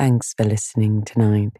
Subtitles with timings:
[0.00, 1.58] Thanks for listening tonight.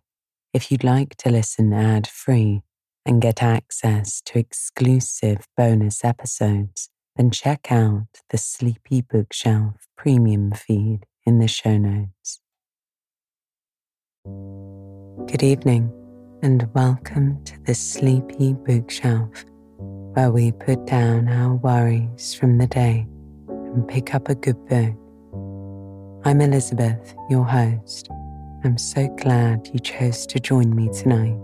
[0.54, 2.62] If you'd like to listen ad free
[3.04, 11.00] and get access to exclusive bonus episodes, then check out the Sleepy Bookshelf premium feed
[11.26, 12.40] in the show notes.
[15.26, 15.92] Good evening,
[16.40, 19.44] and welcome to the Sleepy Bookshelf,
[20.14, 23.06] where we put down our worries from the day
[23.48, 24.96] and pick up a good book.
[26.24, 28.08] I'm Elizabeth, your host
[28.62, 31.38] I'm so glad you chose to join me tonight.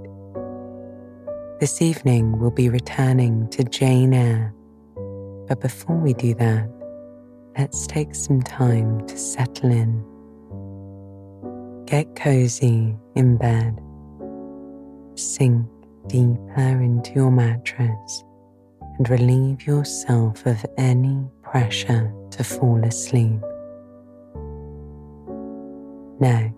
[1.61, 4.53] This evening we'll be returning to Jane Eyre.
[5.49, 6.69] But before we do that,
[7.57, 10.05] let's take some time to settle in.
[11.87, 13.81] Get cozy in bed.
[15.15, 15.67] Sink
[16.09, 18.25] deeper into your mattress
[18.99, 23.41] and relieve yourself of any pressure to fall asleep.
[26.21, 26.56] Next,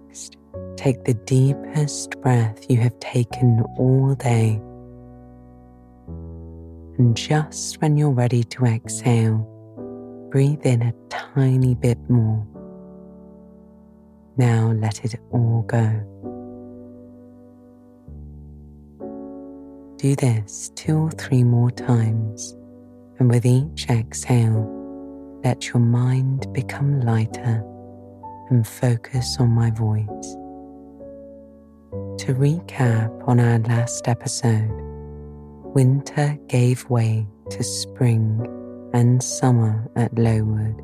[0.79, 4.61] Take the deepest breath you have taken all day.
[6.99, 9.39] And just when you're ready to exhale,
[10.31, 12.47] breathe in a tiny bit more.
[14.37, 15.85] Now let it all go.
[19.97, 22.57] Do this two or three more times,
[23.19, 27.65] and with each exhale, let your mind become lighter
[28.51, 30.37] and focus on my voice.
[32.19, 34.69] To recap on our last episode,
[35.73, 40.83] winter gave way to spring and summer at Lowood,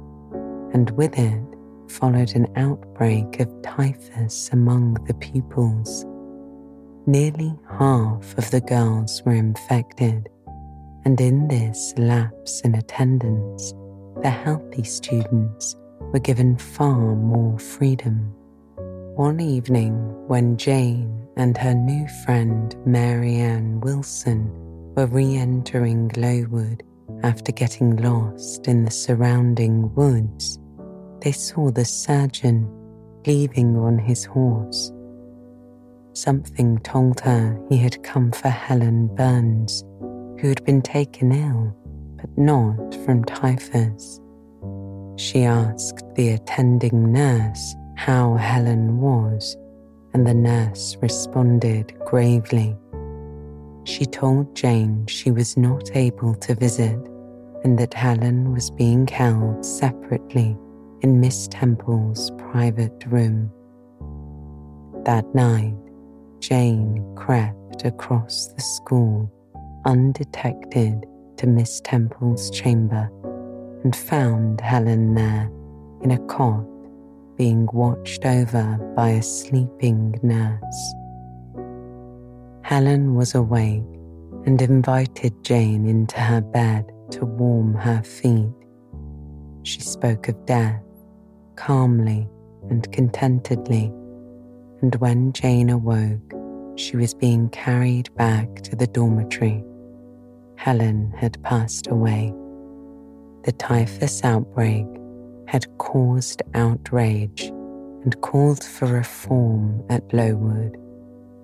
[0.73, 1.43] and with it
[1.89, 6.07] followed an outbreak of typhus among the pupils.
[7.05, 10.29] Nearly half of the girls were infected,
[11.05, 13.75] and in this lapse in attendance,
[14.23, 18.33] the healthy students were given far more freedom.
[19.17, 19.95] One evening,
[20.27, 24.51] when Jane and her new friend Mary Ann Wilson
[24.95, 26.83] were re entering Lowood
[27.23, 30.59] after getting lost in the surrounding woods,
[31.21, 32.69] they saw the surgeon
[33.27, 34.93] leaving on his horse.
[36.13, 39.83] Something told her he had come for Helen Burns,
[40.41, 41.75] who had been taken ill,
[42.17, 44.21] but not from typhus.
[45.17, 49.57] She asked the attending nurse how Helen was,
[50.15, 52.77] and the nurse responded gravely.
[53.85, 56.99] She told Jane she was not able to visit
[57.65, 60.57] and that Helen was being held separately
[61.01, 63.51] in Miss Temple's private room.
[65.05, 65.75] That night,
[66.39, 69.31] Jane crept across the school
[69.85, 71.05] undetected
[71.37, 73.11] to Miss Temple's chamber
[73.83, 75.51] and found Helen there
[76.03, 76.65] in a cot
[77.37, 80.95] being watched over by a sleeping nurse.
[82.63, 83.83] Helen was awake
[84.47, 88.53] and invited Jane into her bed to warm her feet.
[89.63, 90.83] She spoke of death
[91.57, 92.29] calmly
[92.71, 93.93] and contentedly,
[94.83, 96.33] and when Jane awoke,
[96.77, 99.65] she was being carried back to the dormitory.
[100.57, 102.35] Helen had passed away.
[103.45, 104.87] The typhus outbreak
[105.47, 107.45] had caused outrage
[108.05, 110.77] and called for reform at Lowood,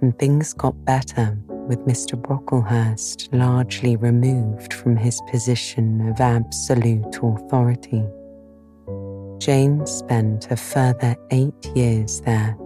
[0.02, 2.20] and things got better with Mr.
[2.20, 8.04] Brocklehurst largely removed from his position of absolute authority.
[9.38, 12.56] Jane spent a further eight years there,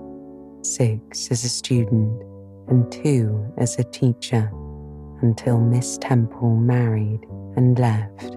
[0.62, 2.23] six as a student
[2.69, 4.50] and two as a teacher,
[5.23, 7.21] until Miss Temple married
[7.56, 8.37] and left.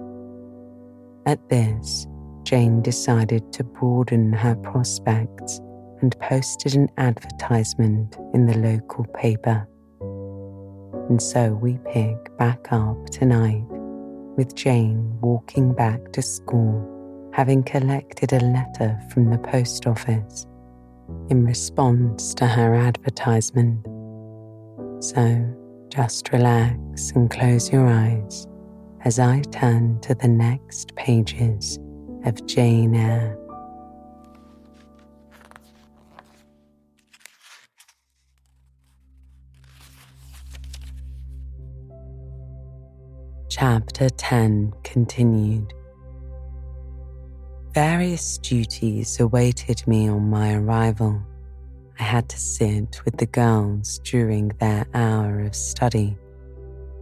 [1.26, 2.06] At this,
[2.48, 5.60] Jane decided to broaden her prospects
[6.00, 9.68] and posted an advertisement in the local paper.
[11.10, 13.66] And so we pick back up tonight
[14.38, 20.46] with Jane walking back to school, having collected a letter from the post office
[21.28, 23.84] in response to her advertisement.
[25.04, 25.54] So
[25.90, 28.46] just relax and close your eyes
[29.04, 31.78] as I turn to the next pages
[32.24, 33.38] of Jane Eyre.
[43.48, 45.72] Chapter 10 continued.
[47.74, 51.20] Various duties awaited me on my arrival.
[51.98, 56.16] I had to sit with the girls during their hour of study.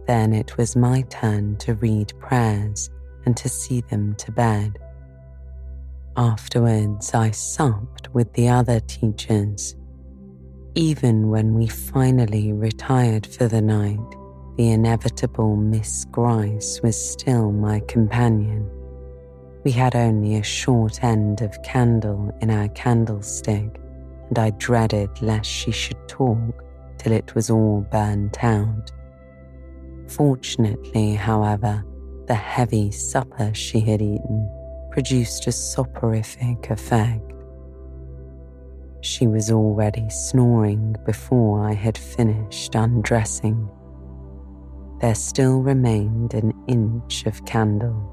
[0.07, 2.89] Then it was my turn to read prayers
[3.25, 4.79] and to see them to bed.
[6.17, 9.75] Afterwards, I supped with the other teachers
[10.73, 13.99] Even when we finally retired for the night,
[14.55, 18.67] the inevitable Miss Gryce was still my companion.
[19.63, 23.79] We had only a short end of candle in our candlestick,
[24.29, 26.63] and I dreaded lest she should talk
[26.97, 28.91] till it was all burnt out.
[30.07, 31.85] Fortunately, however,
[32.25, 34.56] the heavy supper she had eaten
[34.97, 37.31] produced a soporific effect.
[39.01, 43.69] She was already snoring before I had finished undressing.
[44.99, 48.11] There still remained an inch of candle.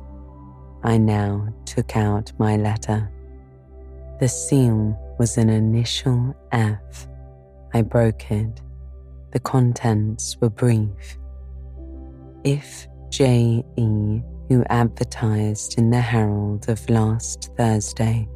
[0.82, 3.10] I now took out my letter.
[4.20, 7.08] The seal was an initial F.
[7.72, 8.60] I broke it.
[9.32, 11.16] The contents were brief.
[12.44, 18.29] If J.E., who advertised in the Herald of last Thursday,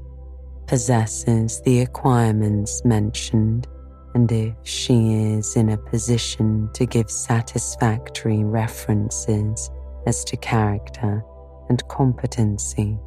[0.66, 3.66] possesses the acquirements mentioned,
[4.14, 9.70] and if she is in a position to give satisfactory references
[10.06, 11.22] as to character
[11.69, 12.99] and competency,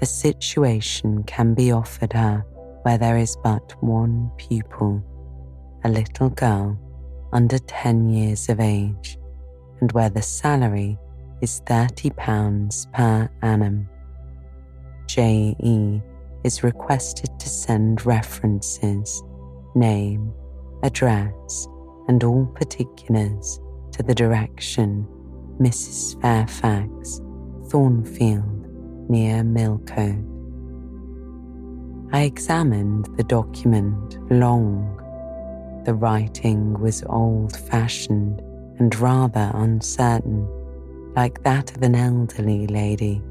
[0.00, 2.44] a situation can be offered her
[2.82, 5.02] where there is but one pupil,
[5.84, 6.78] a little girl
[7.32, 9.18] under 10 years of age
[9.80, 10.98] and where the salary
[11.40, 13.88] is £30 per annum.
[15.06, 16.02] JE
[16.44, 19.22] is requested to send references,
[19.74, 20.32] name,
[20.82, 21.68] address,
[22.08, 23.60] and all particulars
[23.92, 25.06] to the direction
[25.60, 26.20] Mrs.
[26.20, 27.20] Fairfax,
[27.68, 28.66] Thornfield,
[29.08, 30.24] near Millcote.
[32.12, 34.92] I examined the document long.
[35.84, 38.40] The writing was old fashioned
[38.78, 40.46] and rather uncertain,
[41.16, 43.22] like that of an elderly lady.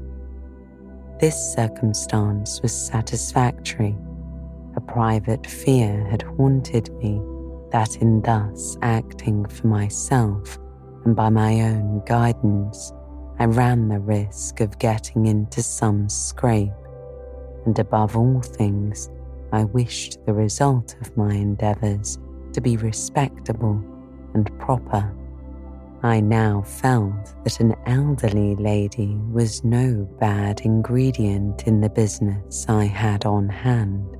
[1.20, 3.96] This circumstance was satisfactory.
[4.76, 7.22] A private fear had haunted me
[7.70, 10.58] that in thus acting for myself
[11.04, 12.92] and by my own guidance,
[13.38, 16.72] I ran the risk of getting into some scrape.
[17.64, 19.08] And above all things,
[19.52, 22.18] I wished the result of my endeavours
[22.52, 23.82] to be respectable
[24.34, 25.15] and proper.
[26.02, 32.84] I now felt that an elderly lady was no bad ingredient in the business I
[32.84, 34.16] had on hand.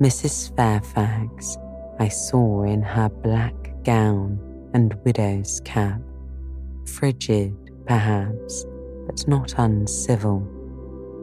[0.00, 0.54] Mrs.
[0.56, 1.58] Fairfax,
[1.98, 3.54] I saw in her black
[3.84, 4.38] gown
[4.74, 6.00] and widow's cap,
[6.86, 7.54] frigid
[7.86, 8.64] perhaps,
[9.06, 10.48] but not uncivil,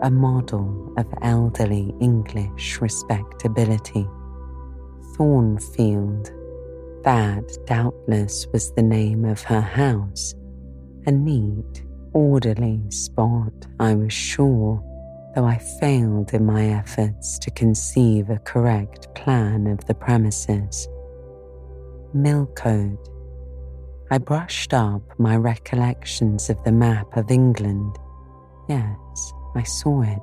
[0.01, 4.07] a model of elderly English respectability.
[5.15, 6.31] Thornfield
[7.03, 10.33] that, doubtless, was the name of her house.
[11.05, 14.83] A neat, orderly spot, I was sure,
[15.35, 20.87] though I failed in my efforts to conceive a correct plan of the premises.
[22.13, 23.09] Millcote.
[24.11, 27.97] I brushed up my recollections of the map of England.
[28.67, 30.21] Yes, I saw it,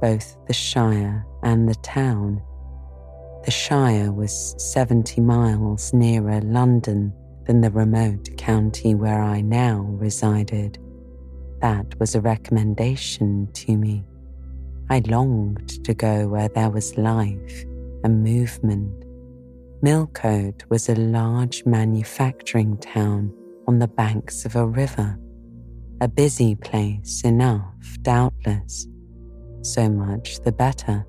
[0.00, 2.42] both the Shire and the town
[3.44, 7.12] the Shire was 70 miles nearer London
[7.46, 10.78] than the remote county where I now resided.
[11.60, 14.04] That was a recommendation to me.
[14.90, 17.64] I longed to go where there was life
[18.04, 19.04] and movement.
[19.82, 23.32] Millcote was a large manufacturing town
[23.66, 25.18] on the banks of a river,
[26.00, 28.86] a busy place enough, doubtless.
[29.62, 31.06] So much the better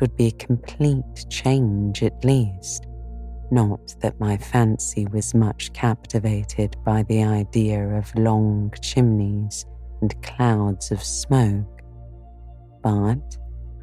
[0.00, 2.86] would be a complete change at least.
[3.50, 9.66] Not that my fancy was much captivated by the idea of long chimneys
[10.00, 11.82] and clouds of smoke.
[12.82, 13.36] But,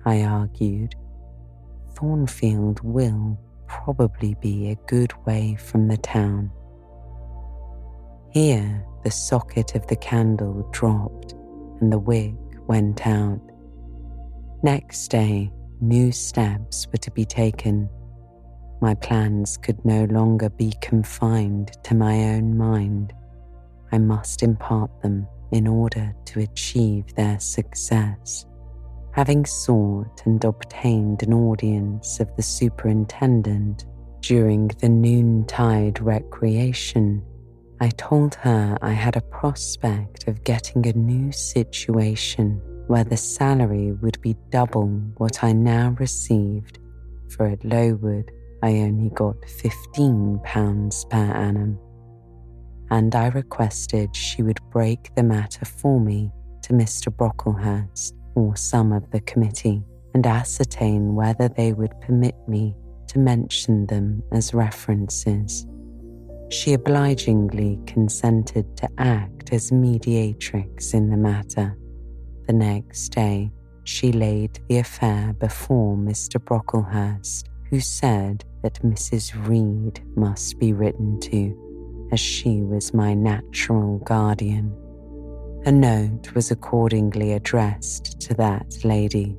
[0.06, 0.96] I argued,
[1.96, 6.52] Thornfield will probably be a good way from the town.
[8.32, 11.34] Here, the socket of the candle dropped
[11.80, 12.36] and the wick
[12.68, 13.40] went out.
[14.64, 15.52] Next day,
[15.82, 17.90] new steps were to be taken.
[18.82, 23.14] My plans could no longer be confined to my own mind.
[23.92, 28.46] I must impart them in order to achieve their success.
[29.14, 33.86] Having sought and obtained an audience of the superintendent
[34.22, 37.24] during the noontide recreation,
[37.82, 43.94] I told her I had a prospect of getting a new situation where the salary
[44.02, 46.78] would be double what I now received,
[47.30, 48.30] for at Lowood
[48.62, 51.80] I only got £15 per annum.
[52.90, 56.32] And I requested she would break the matter for me
[56.64, 57.08] to Mr.
[57.16, 59.82] Brocklehurst or some of the committee
[60.14, 62.76] and ascertain whether they would permit me
[63.08, 65.66] to mention them as references.
[66.50, 71.78] She obligingly consented to act as mediatrix in the matter.
[72.52, 73.50] The next day,
[73.86, 76.38] she laid the affair before Mr.
[76.38, 79.32] Brocklehurst, who said that Mrs.
[79.48, 84.76] Reed must be written to, as she was my natural guardian.
[85.66, 89.38] A note was accordingly addressed to that lady,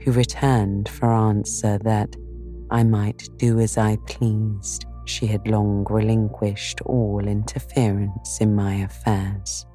[0.00, 2.16] who returned for answer that
[2.70, 4.86] I might do as I pleased.
[5.04, 9.66] She had long relinquished all interference in my affairs.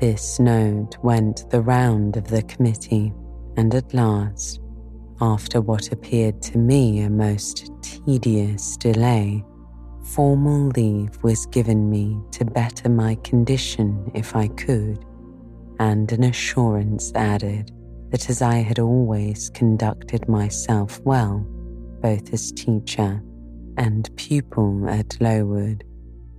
[0.00, 3.12] This note went the round of the committee,
[3.56, 4.60] and at last,
[5.20, 9.44] after what appeared to me a most tedious delay,
[10.04, 15.04] formal leave was given me to better my condition if I could,
[15.80, 17.72] and an assurance added
[18.10, 21.44] that as I had always conducted myself well,
[22.00, 23.20] both as teacher
[23.76, 25.82] and pupil at Lowood,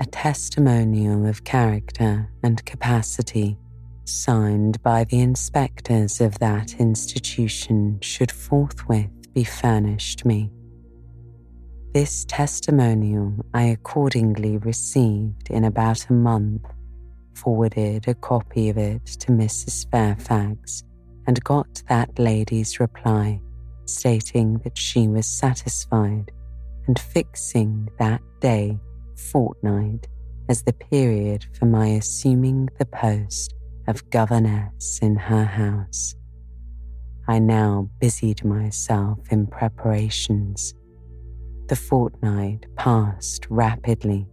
[0.01, 3.58] a testimonial of character and capacity
[4.06, 10.50] signed by the inspectors of that institution should forthwith be furnished me.
[11.94, 16.65] This testimonial I accordingly received in about a month,
[17.34, 19.89] forwarded a copy of it to Mrs.
[19.91, 20.84] Fairfax,
[21.27, 23.41] and got that lady's reply,
[23.86, 26.32] stating that she was satisfied
[26.88, 28.79] and fixing that day
[29.19, 30.07] fortnight
[30.49, 33.53] as the period for my assuming the post
[33.88, 36.15] of governess in her house.
[37.27, 40.73] I now busied myself in preparations.
[41.67, 44.27] The fortnight passed rapidly.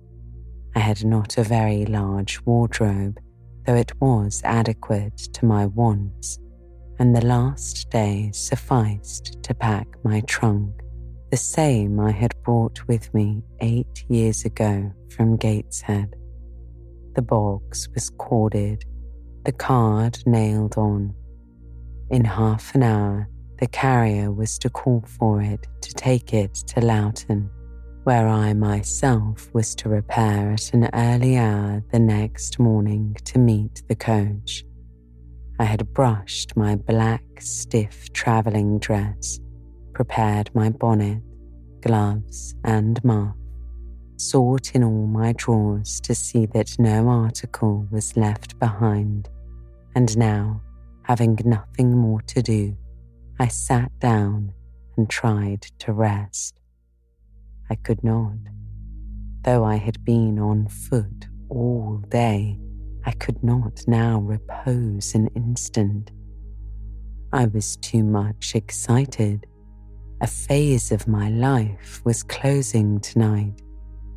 [0.75, 3.19] I had not a very large wardrobe,
[3.66, 6.38] though it was adequate to my wants,
[6.99, 10.81] and the last day sufficed to pack my trunk
[11.30, 16.14] the same I had brought with me eight years ago from Gateshead.
[17.16, 18.85] The box was corded,
[19.45, 21.14] the card nailed on.
[22.11, 23.28] In half an hour,
[23.59, 27.50] the carrier was to call for it to take it to Lowton,
[28.04, 33.83] where I myself was to repair at an early hour the next morning to meet
[33.88, 34.64] the coach.
[35.59, 39.40] I had brushed my black, stiff travelling dress
[39.97, 41.23] prepared my bonnet,
[41.81, 43.35] gloves, and muff,
[44.19, 49.26] sought in all my drawers to see that no article was left behind,
[49.95, 50.61] and now,
[51.05, 52.76] having nothing more to do,
[53.41, 54.53] I sat down
[54.99, 56.61] and tried to rest.
[57.71, 58.37] I could not.
[59.45, 62.59] Though I had been on foot all day,
[63.07, 66.11] I could not now repose an instant.
[67.33, 69.47] I was too much excited
[70.23, 73.61] a phase of my life was closing tonight,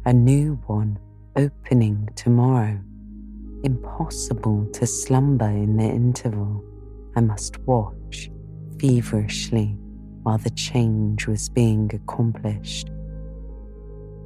[0.05, 0.97] a new one
[1.35, 2.79] opening tomorrow.
[3.63, 6.63] Impossible to slumber in the interval.
[7.17, 8.31] I must watch
[8.79, 9.75] feverishly
[10.23, 12.89] while the change was being accomplished.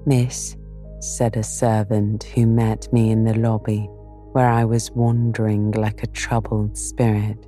[0.06, 0.56] Miss,
[1.00, 3.90] said a servant who met me in the lobby
[4.34, 7.48] where I was wandering like a troubled spirit.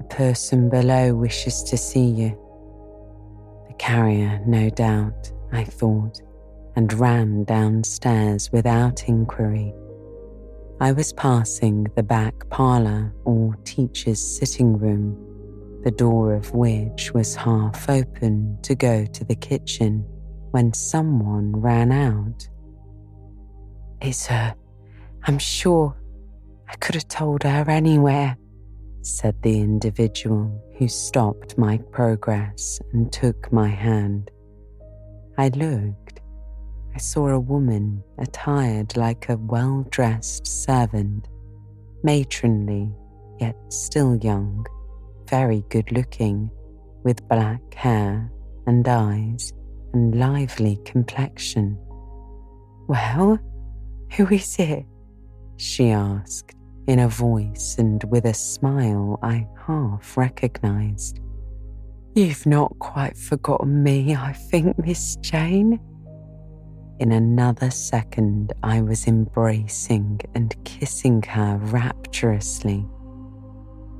[0.00, 2.38] A person below wishes to see you
[3.80, 6.20] carrier, no doubt, I thought,
[6.76, 9.72] and ran downstairs without inquiry.
[10.80, 15.16] I was passing the back parlour or teacher's sitting room,
[15.82, 20.04] the door of which was half open to go to the kitchen
[20.50, 22.46] when someone ran out.
[24.02, 24.54] It's her.
[25.24, 25.96] I'm sure.
[26.68, 28.36] I could have told her anywhere
[29.02, 34.30] said the individual who stopped my progress and took my hand.
[35.36, 36.20] I looked.
[36.94, 41.28] I saw a woman attired like a well dressed servant,
[42.02, 42.90] matronly,
[43.38, 44.64] yet still young,
[45.28, 46.50] very good looking,
[47.04, 48.32] with black hair
[48.66, 49.52] and eyes
[49.92, 51.78] and lively complexion.
[52.88, 53.38] Well,
[54.16, 54.86] who is it?
[55.58, 56.56] she asked
[56.90, 61.20] in a voice and with a smile I half recognized.
[62.16, 65.78] You've not quite forgotten me, I think, Miss Jane.
[66.98, 72.84] In another second, I was embracing and kissing her rapturously.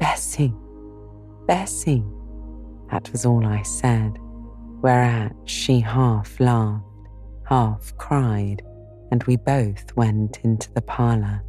[0.01, 0.53] Bessie,
[1.47, 2.05] Bessie,
[2.91, 4.19] that was all I said,
[4.83, 6.85] whereat she half laughed,
[7.45, 8.63] half cried,
[9.13, 11.45] and we both went into the parlour.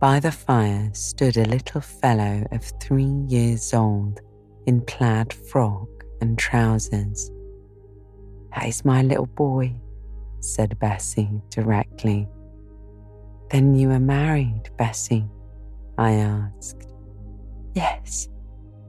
[0.00, 4.18] By the fire stood a little fellow of three years old
[4.64, 5.90] in plaid frock
[6.22, 7.30] and trousers.
[8.54, 9.74] That is my little boy,
[10.40, 12.26] said Bessie directly.
[13.50, 15.28] Then you are married, Bessie?
[15.98, 16.90] I asked.
[17.74, 18.26] Yes,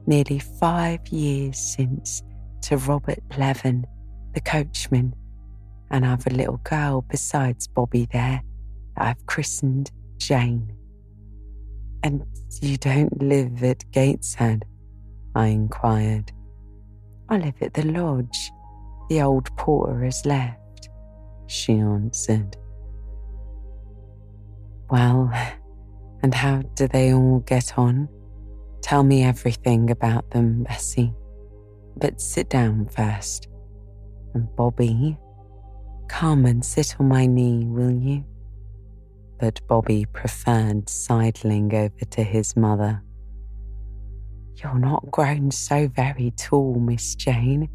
[0.06, 2.22] nearly five years since
[2.62, 3.84] to Robert Leaven,
[4.32, 5.14] the coachman,
[5.90, 8.42] and I've a little girl besides Bobby there
[8.96, 10.72] that I've christened Jane.
[12.02, 12.24] And
[12.60, 14.64] you don't live at Gateshead?
[15.34, 16.32] I inquired.
[17.28, 18.50] I live at the lodge.
[19.08, 20.88] The old porter has left,
[21.46, 22.56] she answered.
[24.90, 25.32] Well,
[26.22, 28.08] and how do they all get on?
[28.82, 31.14] Tell me everything about them, Bessie.
[31.96, 33.48] But sit down first.
[34.34, 35.16] And Bobby,
[36.08, 38.24] come and sit on my knee, will you?
[39.42, 43.02] But Bobby preferred sidling over to his mother.
[44.54, 47.68] You're not grown so very tall, Miss Jane,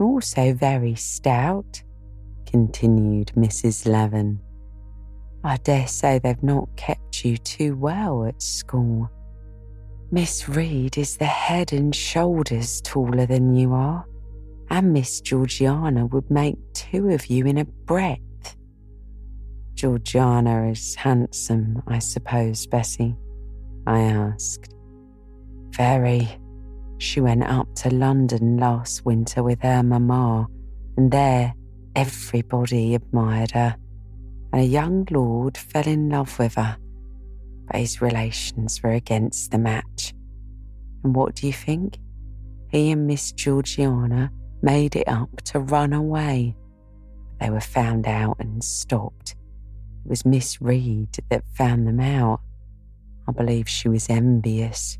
[0.00, 1.82] nor so very stout,
[2.46, 3.86] continued Mrs.
[3.86, 4.40] Leaven.
[5.44, 9.10] I dare say they've not kept you too well at school.
[10.10, 14.06] Miss Reed is the head and shoulders taller than you are,
[14.70, 18.22] and Miss Georgiana would make two of you in a breadth.
[19.74, 23.16] Georgiana is handsome, I suppose, Bessie?
[23.86, 24.74] I asked.
[25.70, 26.28] Very.
[26.98, 30.46] She went up to London last winter with her mamma,
[30.96, 31.54] and there
[31.96, 33.76] everybody admired her,
[34.52, 36.76] and a young lord fell in love with her
[37.66, 40.14] but his relations were against the match.
[41.02, 41.98] And what do you think?
[42.68, 44.30] He and Miss Georgiana
[44.62, 46.56] made it up to run away.
[47.40, 49.36] They were found out and stopped.
[50.04, 52.40] It was Miss Reed that found them out.
[53.26, 54.98] I believe she was envious.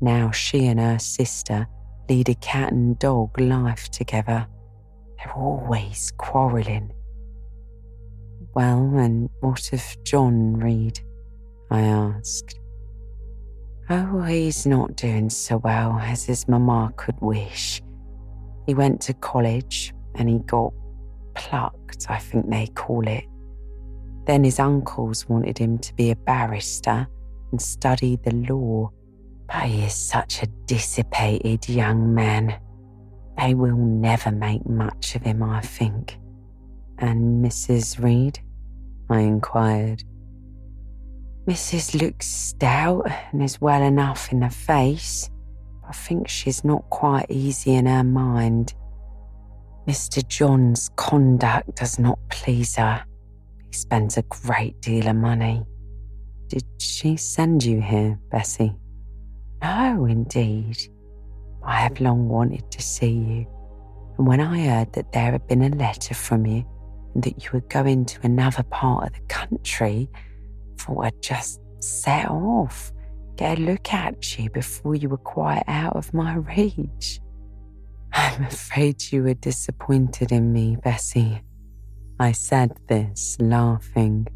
[0.00, 1.68] Now she and her sister
[2.08, 4.46] lead a cat and dog life together.
[5.18, 6.92] They're always quarrelling.
[8.54, 11.00] Well, and what of John Reed?
[11.70, 12.58] I asked.
[13.90, 17.82] Oh, he's not doing so well as his mamma could wish.
[18.66, 20.72] He went to college and he got
[21.34, 23.24] plucked, I think they call it.
[24.26, 27.06] Then his uncles wanted him to be a barrister
[27.50, 28.90] and study the law.
[29.46, 32.58] But he is such a dissipated young man.
[33.38, 36.18] They will never make much of him, I think.
[36.98, 38.02] And Mrs.
[38.02, 38.38] Reed?
[39.10, 40.04] I inquired.
[41.46, 42.00] Mrs.
[42.00, 45.28] looks stout and is well enough in the face.
[45.86, 48.72] I think she's not quite easy in her mind.
[49.86, 50.26] Mr.
[50.26, 53.04] John's conduct does not please her.
[53.74, 55.64] He spends a great deal of money.
[56.46, 58.72] Did she send you here, Bessie?
[59.60, 60.78] No, indeed.
[61.64, 63.46] I have long wanted to see you,
[64.16, 66.64] and when I heard that there had been a letter from you
[67.14, 70.08] and that you were going to another part of the country,
[70.78, 72.92] thought I'd just set off,
[73.34, 77.18] get a look at you before you were quite out of my reach.
[78.12, 81.42] I'm afraid you were disappointed in me, Bessie.
[82.24, 84.26] I said this, laughing.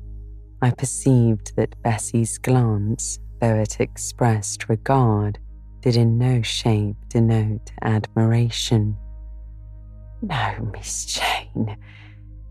[0.60, 5.38] I perceived that Bessie's glance, though it expressed regard,
[5.80, 8.94] did in no shape denote admiration.
[10.20, 11.78] No, Miss Jane,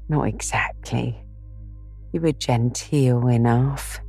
[0.09, 1.23] not exactly.
[2.13, 3.99] You were genteel enough.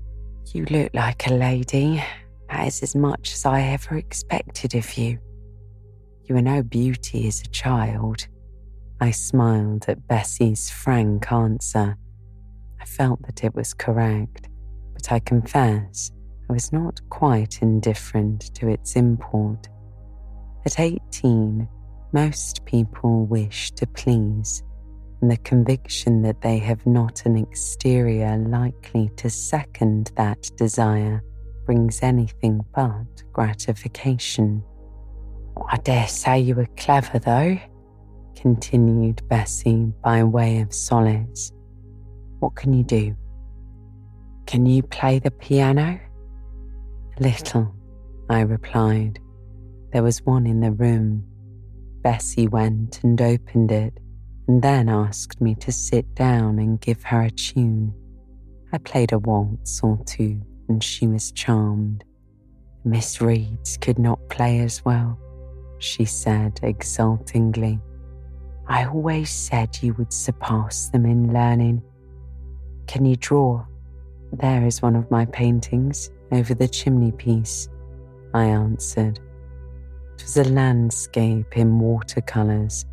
[0.55, 2.03] You look like a lady.
[2.49, 5.19] That is as much as I ever expected of you.
[6.25, 8.27] You were no beauty as a child.
[9.01, 11.97] I smiled at Bessie's frank answer.
[12.81, 14.49] I felt that it was correct,
[14.93, 16.11] but I confess
[16.51, 19.69] I was not quite indifferent to its import.
[20.67, 21.69] At 18,
[22.13, 24.63] most people wish to please
[25.21, 31.23] and the conviction that they have not an exterior likely to second that desire
[31.67, 34.63] brings anything but gratification.
[35.69, 37.59] I dare say you were clever, though,
[38.41, 41.53] continued Bessie by way of solace.
[42.39, 43.17] What can you do?
[44.47, 45.99] Can you play the piano?
[47.19, 47.75] Little,
[48.31, 49.19] I replied.
[49.93, 51.25] There was one in the room.
[52.03, 53.99] Bessie went and opened it
[54.47, 57.93] and then asked me to sit down and give her a tune.
[58.73, 62.05] I played a waltz or two, and she was charmed.
[62.85, 65.19] Miss Reeds could not play as well,
[65.79, 67.81] she said exultingly.
[68.69, 71.83] I always said you would surpass them in learning.
[72.87, 73.65] Can you draw?
[74.33, 77.69] There is one of my paintings over the chimney piece,
[78.35, 79.19] I answered.
[80.15, 82.85] It was a landscape in watercolours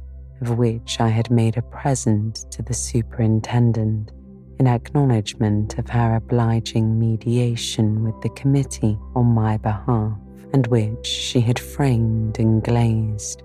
[0.41, 4.11] of which I had made a present to the superintendent
[4.59, 10.17] in acknowledgement of her obliging mediation with the committee on my behalf,
[10.53, 13.43] and which she had framed and glazed.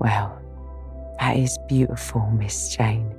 [0.00, 0.41] Well,
[1.18, 3.14] that is beautiful, Miss Jane.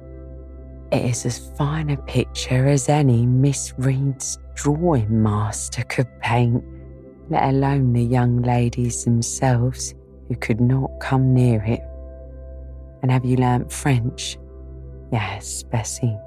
[0.92, 6.64] It is as fine a picture as any Miss Reed's drawing master could paint,
[7.30, 9.96] let alone the young ladies themselves
[10.28, 11.82] who could not come near it.
[13.02, 14.38] And have you learnt French?
[15.12, 16.18] Yes, Bessie.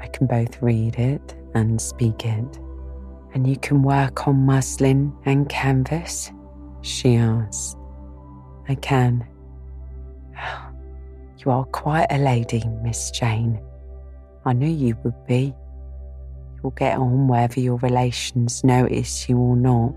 [0.00, 2.58] I can both read it and speak it.
[3.32, 6.30] And you can work on muslin and canvas?
[6.82, 7.76] She asked.
[8.68, 9.26] I can.
[11.44, 13.60] You are quite a lady, Miss Jane.
[14.46, 15.54] I knew you would be.
[16.56, 19.92] You'll get on whether your relations notice you or not.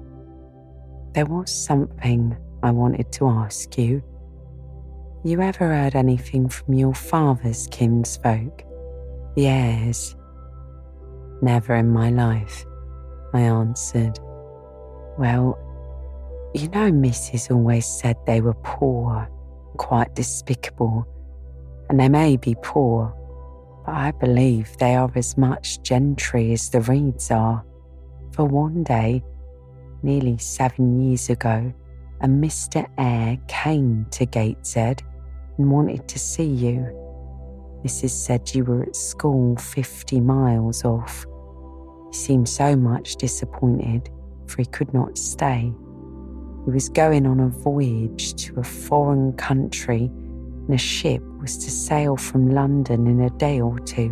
[1.13, 4.03] There was something I wanted to ask you.
[5.23, 8.63] You ever heard anything from your father's kinsfolk?
[9.37, 10.17] Yes.
[11.41, 12.65] Never in my life,
[13.33, 14.19] I answered.
[15.17, 15.57] Well,
[16.53, 17.55] you know, Mrs.
[17.55, 19.29] always said they were poor,
[19.77, 21.07] quite despicable,
[21.89, 23.13] and they may be poor,
[23.85, 27.63] but I believe they are as much gentry as the Reeds are.
[28.33, 29.23] For one day,
[30.03, 31.73] nearly seven years ago,
[32.21, 32.87] a Mr.
[32.97, 35.03] Eyre came to Gateshead
[35.57, 36.81] and wanted to see you.
[37.85, 38.09] Mrs.
[38.09, 41.25] said you were at school 50 miles off.
[42.11, 44.09] He seemed so much disappointed,
[44.47, 45.71] for he could not stay.
[46.65, 50.11] He was going on a voyage to a foreign country
[50.67, 54.09] in a ship was to sail from London in a day or two.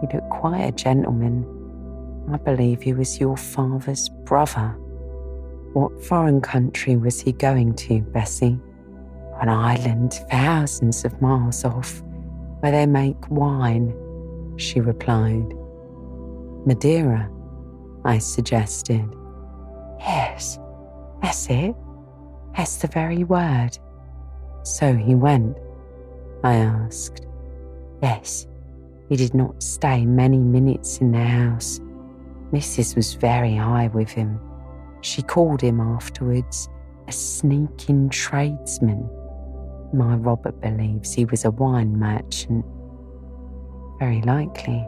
[0.00, 1.46] He looked quite a gentleman.
[2.32, 4.76] I believe he was your father's brother.
[5.72, 8.58] What foreign country was he going to, Bessie?
[9.40, 12.02] An island thousands of miles off,
[12.60, 13.92] where they make wine,
[14.56, 15.52] she replied.
[16.66, 17.28] Madeira,
[18.04, 19.04] I suggested.
[19.98, 20.58] Yes,
[21.20, 21.74] that's it.
[22.56, 23.76] That's the very word.
[24.62, 25.58] So he went?
[26.44, 27.26] I asked.
[28.02, 28.46] Yes,
[29.08, 31.80] he did not stay many minutes in the house.
[32.52, 32.94] Mrs.
[32.94, 34.38] was very high with him.
[35.00, 36.68] She called him afterwards
[37.08, 39.08] a sneaking tradesman.
[39.94, 42.66] My Robert believes he was a wine merchant.
[43.98, 44.86] Very likely,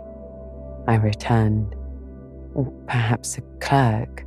[0.87, 1.75] I returned.
[2.55, 4.27] Or perhaps a clerk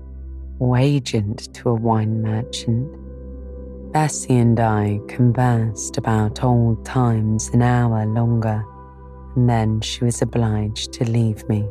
[0.57, 2.91] or agent to a wine merchant.
[3.91, 8.63] Bessie and I conversed about old times an hour longer,
[9.35, 11.67] and then she was obliged to leave me.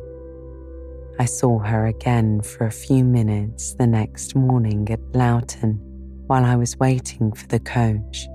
[1.20, 5.78] I saw her again for a few minutes the next morning at Lowton
[6.26, 8.26] while I was waiting for the coach.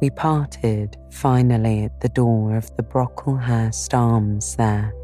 [0.00, 4.94] We parted finally at the door of the Brocklehurst Arms there.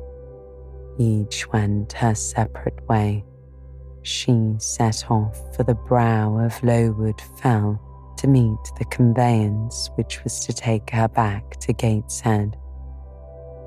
[0.99, 3.25] Each went her separate way
[4.05, 7.81] she set off for the brow of Lowood Fell
[8.19, 12.57] to meet the conveyance which was to take her back to Gateshead.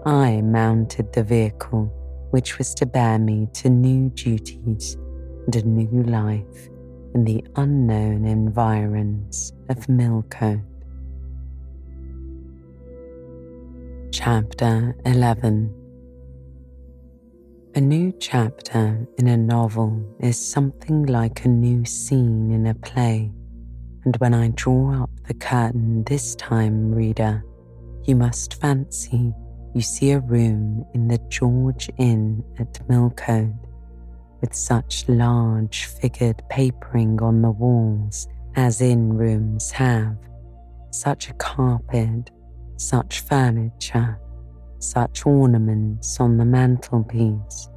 [0.06, 1.92] I mounted the vehicle
[2.30, 4.96] which was to bear me to new duties
[5.46, 6.70] and a new life
[7.16, 10.60] in the unknown environs of Millcote.
[14.12, 15.87] Chapter 11
[17.78, 23.32] a new chapter in a novel is something like a new scene in a play,
[24.04, 27.46] and when I draw up the curtain this time, reader,
[28.06, 29.32] you must fancy
[29.76, 33.54] you see a room in the George Inn at Millcote
[34.42, 40.18] with such large figured papering on the walls as inn rooms have,
[40.90, 42.32] such a carpet,
[42.78, 44.20] such furniture
[44.80, 47.70] such ornaments on the mantelpiece,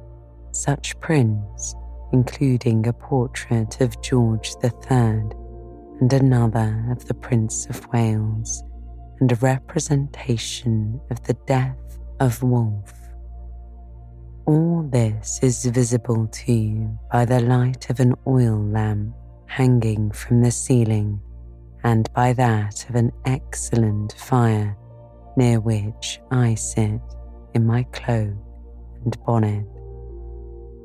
[0.51, 1.75] such prints,
[2.13, 5.23] including a portrait of George III
[5.99, 8.63] and another of the Prince of Wales,
[9.19, 12.93] and a representation of the death of Wolfe.
[14.45, 20.41] All this is visible to you by the light of an oil lamp hanging from
[20.41, 21.19] the ceiling
[21.83, 24.75] and by that of an excellent fire
[25.35, 27.01] near which I sit
[27.53, 28.35] in my cloak
[29.03, 29.65] and bonnet.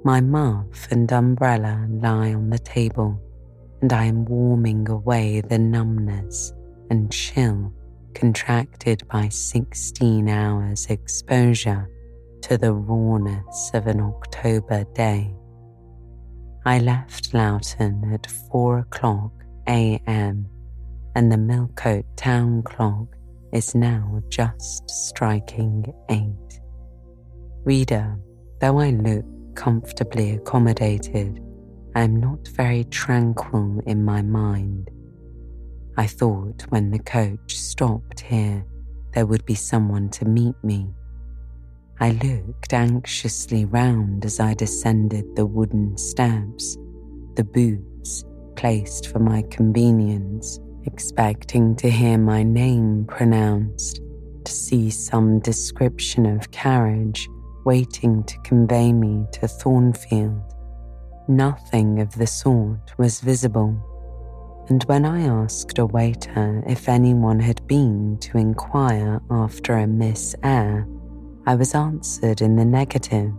[0.05, 3.21] My muff and umbrella lie on the table,
[3.83, 6.53] and I am warming away the numbness
[6.91, 7.73] and chill
[8.15, 11.91] contracted by 16 hours' exposure
[12.43, 15.35] to the rawness of an October day.
[16.65, 19.33] I left Lowton at 4 o'clock
[19.69, 20.47] a.m.,
[21.15, 23.16] and the Millcote town clock
[23.57, 26.61] is now just striking eight.
[27.65, 28.19] Reader,
[28.61, 31.43] though I look comfortably accommodated,
[31.95, 34.91] I am not very tranquil in my mind.
[35.97, 38.63] I thought when the coach stopped here,
[39.15, 40.91] there would be someone to meet me.
[41.99, 46.77] I looked anxiously round as I descended the wooden steps,
[47.37, 48.23] the boots
[48.55, 54.01] placed for my convenience, expecting to hear my name pronounced,
[54.45, 57.29] to see some description of carriage
[57.65, 60.41] waiting to convey me to Thornfield.
[61.29, 63.77] Nothing of the sort was visible,
[64.69, 70.35] and when I asked a waiter if anyone had been to inquire after a Miss
[70.43, 70.87] Eyre,
[71.47, 73.33] I was answered in the negative.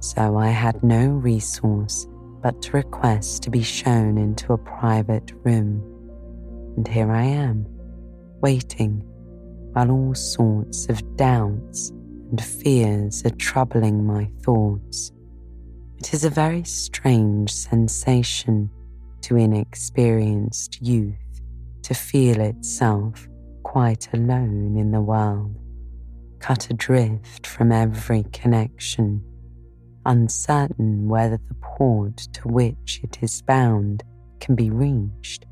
[0.00, 2.06] So I had no resource
[2.42, 5.89] but to request to be shown into a private room.
[6.76, 7.66] And here I am,
[8.40, 9.02] waiting
[9.72, 11.90] while all sorts of doubts
[12.30, 15.12] and fears are troubling my thoughts.
[15.98, 18.70] It is a very strange sensation
[19.22, 21.14] to inexperienced youth
[21.82, 23.28] to feel itself
[23.62, 25.54] quite alone in the world,
[26.38, 29.22] cut adrift from every connection,
[30.06, 34.02] uncertain whether the port to which it is bound
[34.40, 35.44] can be reached,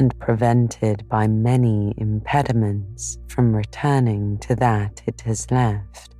[0.00, 6.16] and prevented by many impediments from returning to that it has left.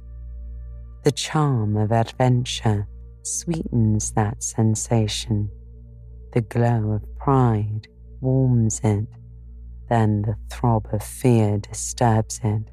[1.03, 2.87] The charm of adventure
[3.23, 5.49] sweetens that sensation.
[6.35, 7.89] The glow of pride
[8.21, 9.07] warms it.
[9.89, 12.71] Then the throb of fear disturbs it,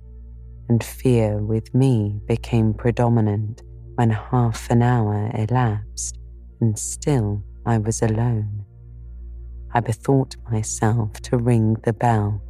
[0.67, 3.63] and fear with me became predominant
[3.95, 6.19] when half an hour elapsed
[6.59, 8.66] and still I was alone.
[9.73, 12.41] I bethought myself to ring the bell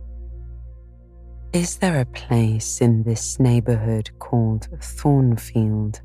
[1.53, 6.01] is there a place in this neighbourhood called Thornfield?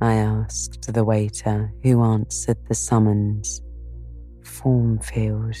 [0.00, 3.62] I asked the waiter who answered the summons.
[4.44, 5.56] Thornfield.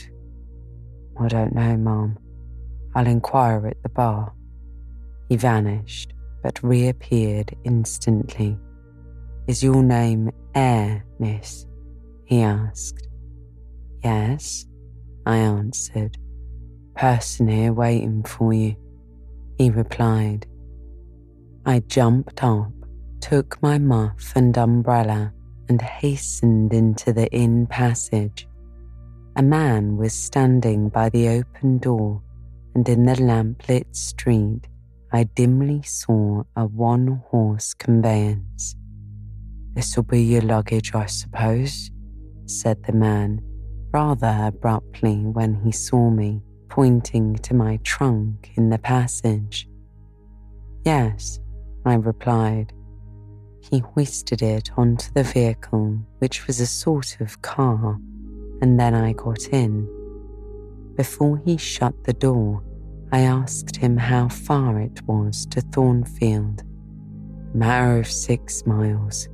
[1.18, 2.18] I don't know, ma'am.
[2.94, 4.34] I'll inquire at the bar.
[5.28, 8.58] He vanished, but reappeared instantly.
[9.46, 11.66] Is your name Eyre, miss?
[12.24, 13.08] He asked.
[14.02, 14.66] Yes,
[15.30, 16.18] I answered.
[16.94, 18.76] Person here waiting for you
[19.60, 20.46] he replied.
[21.66, 22.72] I jumped up,
[23.20, 25.34] took my muff and umbrella,
[25.68, 28.48] and hastened into the inn passage.
[29.36, 32.22] A man was standing by the open door,
[32.74, 34.66] and in the lamplit street,
[35.12, 38.76] I dimly saw a one horse conveyance.
[39.74, 41.90] This'll be your luggage, I suppose,
[42.46, 43.42] said the man,
[43.92, 49.68] rather abruptly when he saw me pointing to my trunk in the passage.
[50.84, 51.40] Yes,
[51.84, 52.72] I replied.
[53.70, 57.98] He hoisted it onto the vehicle, which was a sort of car,
[58.62, 59.88] and then I got in.
[60.96, 62.62] Before he shut the door,
[63.12, 66.62] I asked him how far it was to Thornfield.
[67.52, 69.28] A matter of six miles,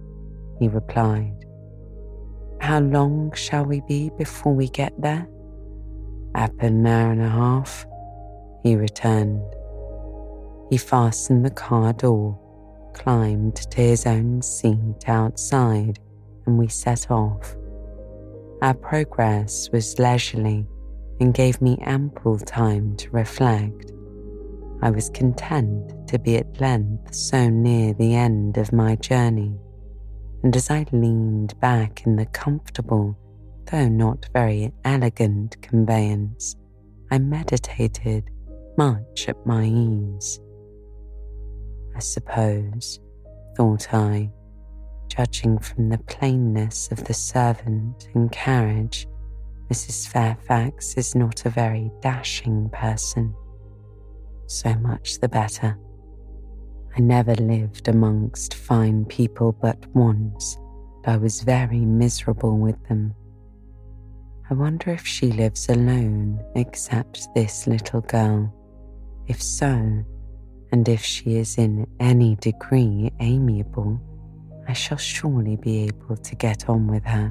[0.58, 1.35] he replied.
[2.60, 5.28] How long shall we be before we get there?
[6.34, 7.86] Up an hour and a half,
[8.62, 9.42] he returned.
[10.70, 12.38] He fastened the car door,
[12.92, 15.98] climbed to his own seat outside,
[16.46, 17.56] and we set off.
[18.62, 20.66] Our progress was leisurely
[21.20, 23.92] and gave me ample time to reflect.
[24.82, 29.56] I was content to be at length so near the end of my journey,
[30.46, 33.18] and as I leaned back in the comfortable
[33.68, 36.54] though not very elegant conveyance,
[37.10, 38.30] I meditated
[38.78, 40.38] much at my ease.
[41.96, 43.00] I suppose,
[43.56, 44.30] thought I,
[45.08, 49.08] judging from the plainness of the servant and carriage,
[49.68, 50.06] Mrs.
[50.06, 53.34] Fairfax is not a very dashing person.
[54.46, 55.76] So much the better.
[56.96, 60.56] I never lived amongst fine people but once,
[61.04, 63.14] and I was very miserable with them.
[64.48, 68.50] I wonder if she lives alone except this little girl.
[69.26, 69.66] If so,
[70.72, 74.00] and if she is in any degree amiable,
[74.66, 77.30] I shall surely be able to get on with her.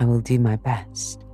[0.00, 1.24] I will do my best.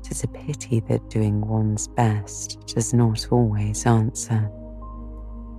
[0.00, 4.50] It is a pity that doing one's best does not always answer.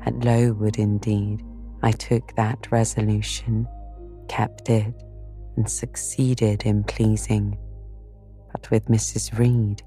[0.05, 1.43] At Lowood, indeed,
[1.81, 3.67] I took that resolution,
[4.27, 4.93] kept it,
[5.55, 7.57] and succeeded in pleasing.
[8.51, 9.37] But with Mrs.
[9.37, 9.83] Reed,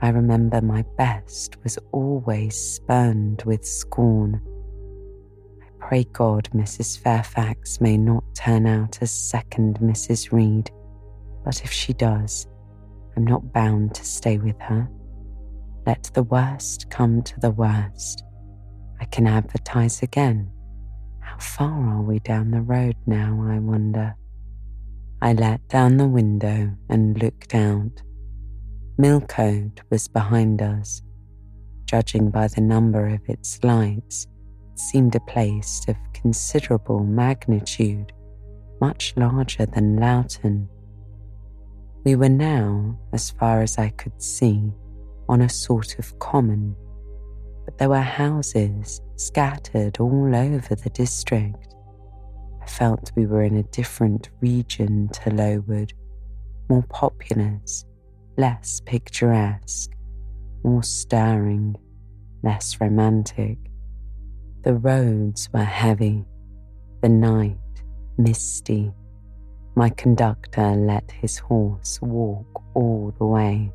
[0.00, 4.40] I remember my best was always spurned with scorn.
[5.62, 6.98] I pray God Mrs.
[6.98, 10.32] Fairfax may not turn out as second Mrs.
[10.32, 10.70] Reed,
[11.44, 12.48] but if she does,
[13.16, 14.88] I'm not bound to stay with her.
[15.86, 18.24] Let the worst come to the worst.
[19.02, 20.48] I can advertise again.
[21.18, 24.14] How far are we down the road now, I wonder?
[25.20, 28.00] I let down the window and looked out.
[28.98, 31.02] Millcote was behind us.
[31.84, 34.28] Judging by the number of its lights,
[34.72, 38.12] it seemed a place of considerable magnitude,
[38.80, 40.68] much larger than Lowton.
[42.04, 44.70] We were now, as far as I could see,
[45.28, 46.76] on a sort of common,
[47.78, 51.74] there were houses scattered all over the district.
[52.62, 55.92] I felt we were in a different region to Lowood,
[56.68, 57.84] more populous
[58.36, 59.90] less picturesque,
[60.64, 61.76] more stirring,
[62.42, 63.58] less romantic.
[64.62, 66.24] The roads were heavy,
[67.02, 67.56] the night
[68.18, 68.92] misty.
[69.74, 73.72] My conductor let his horse walk all the way,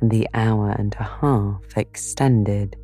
[0.00, 2.76] and the hour and a half extended,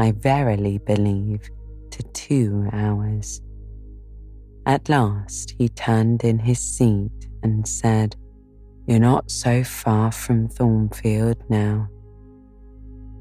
[0.00, 1.50] I verily believe,
[1.90, 3.42] to two hours.
[4.64, 8.16] At last he turned in his seat and said,
[8.86, 11.86] you're not so far from Thornfield now.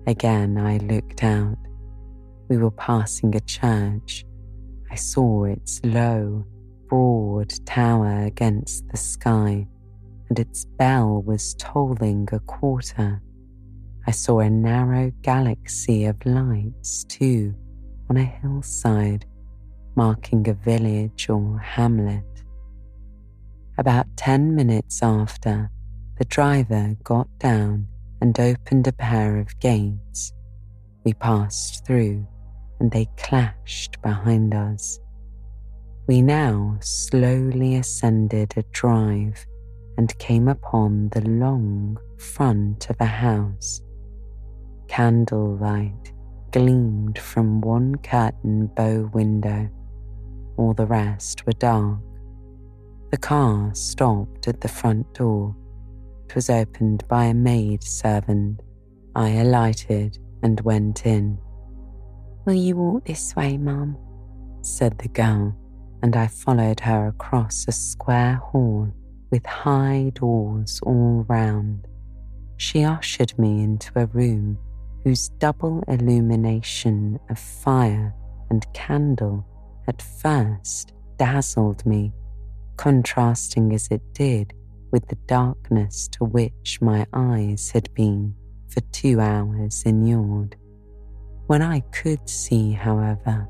[0.08, 1.58] Again, I looked out.
[2.48, 4.26] We were passing a church.
[4.90, 6.46] I saw its low,
[6.88, 9.68] broad tower against the sky,
[10.30, 13.22] and its bell was tolling a quarter.
[14.10, 17.54] I saw a narrow galaxy of lights, too,
[18.10, 19.28] on a hillside,
[19.96, 22.26] marking a village or hamlet.
[23.78, 25.70] About 10 minutes after,
[26.18, 27.86] the driver got down
[28.20, 30.34] and opened a pair of gates.
[31.04, 32.26] We passed through
[32.80, 35.00] and they clashed behind us.
[36.08, 39.46] We now slowly ascended a drive
[40.00, 43.84] and came upon the long front of a house.
[44.90, 46.12] Candlelight
[46.52, 49.70] gleamed from one curtain bow window,
[50.58, 52.00] all the rest were dark.
[53.12, 55.56] The car stopped at the front door.
[56.26, 58.62] It was opened by a maid servant.
[59.16, 61.38] I alighted and went in.
[62.46, 63.96] Will you walk this way, ma'am?
[64.62, 65.56] said the girl,
[66.02, 68.92] and I followed her across a square hall
[69.30, 71.88] with high doors all round.
[72.58, 74.58] She ushered me into a room
[75.04, 78.14] whose double illumination of fire
[78.50, 79.46] and candle
[79.88, 82.14] at first dazzled me
[82.80, 84.54] contrasting as it did
[84.90, 88.34] with the darkness to which my eyes had been
[88.70, 90.56] for two hours inured.
[91.48, 93.50] When I could see, however,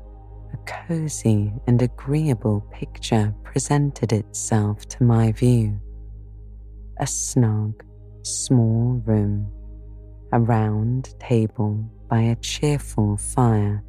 [0.52, 5.80] a cosy and agreeable picture presented itself to my view.
[6.98, 7.84] A snug,
[8.22, 9.46] small room,
[10.32, 13.82] a round table by a cheerful fire,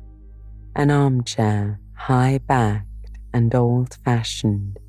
[0.76, 4.80] an armchair high backed and old fashioned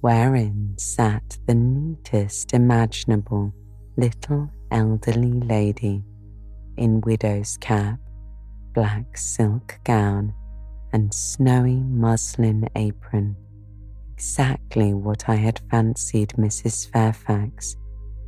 [0.00, 3.52] wherein sat the neatest imaginable
[3.96, 6.02] little elderly lady
[6.76, 7.98] in widow's cap,
[8.72, 10.32] black silk gown,
[10.92, 13.36] and snowy muslin apron.
[14.14, 16.90] Exactly what I had fancied Mrs.
[16.90, 17.76] Fairfax,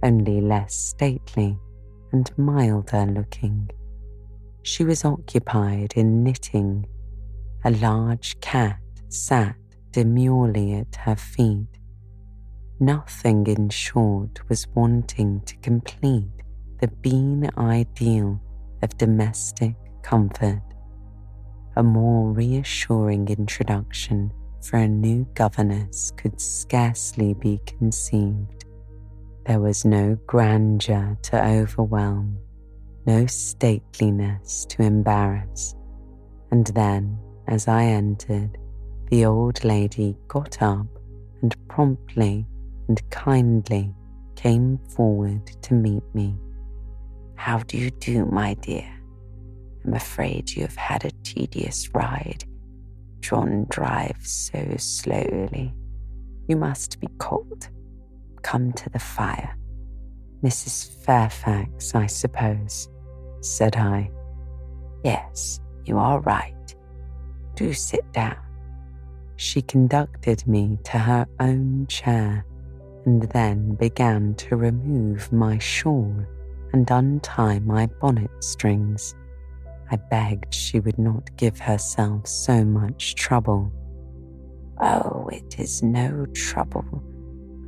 [0.03, 1.59] only less stately
[2.12, 3.70] and milder looking.
[4.62, 6.87] She was occupied in knitting.
[7.64, 9.57] A large cat sat
[9.90, 11.66] demurely at her feet.
[12.81, 16.31] Nothing, in short, was wanting to complete
[16.81, 18.40] the beau ideal
[18.83, 20.62] of domestic comfort.
[21.77, 28.62] A more reassuring introduction for a new governess could scarcely be conceived.
[29.44, 32.38] There was no grandeur to overwhelm,
[33.07, 35.74] no stateliness to embarrass.
[36.53, 37.18] And then,
[37.49, 38.57] as I entered,
[39.11, 40.86] the old lady got up
[41.43, 42.47] and promptly
[42.86, 43.93] and kindly
[44.36, 46.36] came forward to meet me.
[47.34, 48.88] How do you do, my dear?
[49.84, 52.45] I'm afraid you have had a tedious ride.
[53.18, 55.74] John drives so slowly.
[56.47, 57.68] You must be cold.
[58.43, 59.57] Come to the fire.
[60.43, 61.05] Mrs.
[61.05, 62.88] Fairfax, I suppose,
[63.40, 64.11] said I.
[65.05, 66.74] Yes, you are right.
[67.55, 68.36] Do sit down
[69.43, 72.47] she conducted me to her own chair
[73.05, 76.14] and then began to remove my shawl
[76.72, 79.16] and untie my bonnet strings.
[79.90, 83.72] I begged she would not give herself so much trouble.
[84.80, 87.03] Oh, it is no trouble.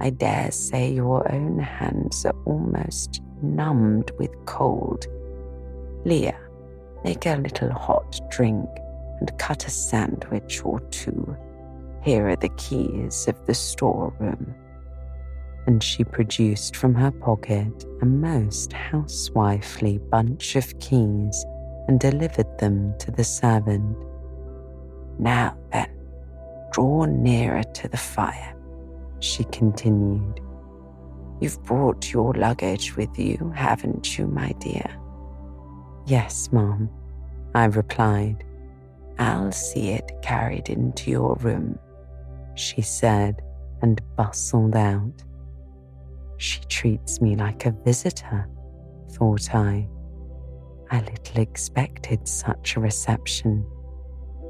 [0.01, 5.07] I dare say your own hands are almost numbed with cold.
[6.05, 6.38] Leah,
[7.05, 8.68] make a little hot drink
[9.20, 11.36] and cut a sandwich or two.
[12.03, 14.55] Here are the keys of the storeroom.
[15.66, 21.47] And she produced from her pocket a most housewifely bunch of keys
[21.88, 23.97] and delivered them to the servant.
[25.18, 25.88] Now then,
[26.72, 28.54] draw nearer to the fire,
[29.25, 30.41] she continued.
[31.41, 34.89] You've brought your luggage with you, haven't you, my dear?
[36.07, 36.91] Yes, Mom,
[37.55, 38.45] I replied.
[39.18, 41.79] I'll see it carried into your room,
[42.55, 43.43] she said
[43.83, 45.25] and bustled out.
[46.37, 48.49] She treats me like a visitor,
[49.12, 49.89] thought I.
[50.91, 53.66] I little expected such a reception.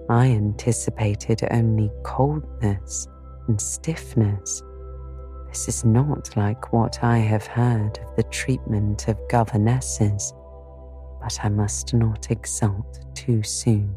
[0.09, 3.07] I anticipated only coldness
[3.47, 4.63] and stiffness.
[5.49, 10.33] This is not like what I have heard of the treatment of governesses,
[11.23, 13.95] but I must not exult too soon.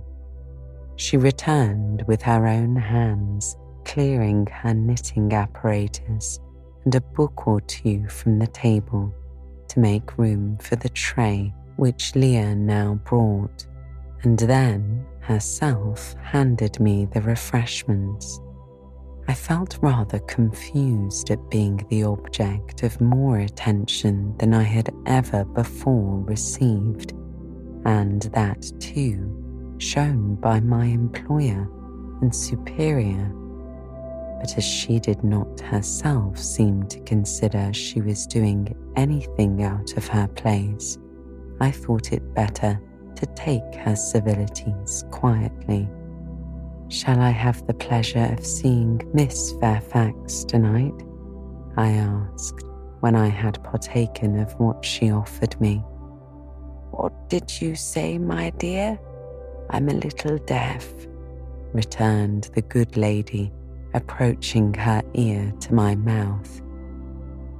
[0.97, 6.39] She returned with her own hands, clearing her knitting apparatus
[6.85, 9.13] and a book or two from the table
[9.67, 13.65] to make room for the tray which Leah now brought,
[14.23, 18.39] and then herself handed me the refreshments.
[19.29, 25.43] I felt rather confused at being the object of more attention than I had ever
[25.43, 27.11] before received,
[27.85, 31.69] and that too shown by my employer
[32.21, 33.29] and superior.
[34.39, 40.07] But as she did not herself seem to consider she was doing anything out of
[40.07, 40.97] her place,
[41.59, 42.79] I thought it better
[43.15, 45.89] to take her civilities quietly.
[46.89, 50.93] Shall I have the pleasure of seeing Miss Fairfax tonight?
[51.75, 52.63] I asked
[53.01, 55.83] when I had partaken of what she offered me.
[56.91, 58.97] What did you say, my dear?
[59.69, 60.87] I'm a little deaf,
[61.73, 63.51] returned the good lady,
[63.93, 66.61] approaching her ear to my mouth.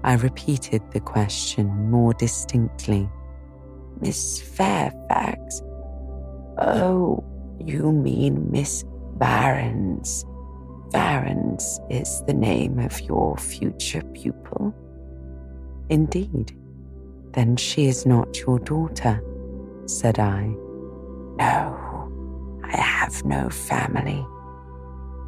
[0.05, 3.09] I repeated the question more distinctly
[3.99, 5.61] Miss Fairfax.
[6.59, 7.25] Oh,
[7.59, 8.86] you mean Miss
[9.18, 10.26] Varens.
[10.91, 14.74] Varens is the name of your future pupil.
[15.89, 16.55] Indeed.
[17.34, 19.22] Then she is not your daughter,
[19.86, 20.47] said I.
[21.38, 24.26] No, I have no family.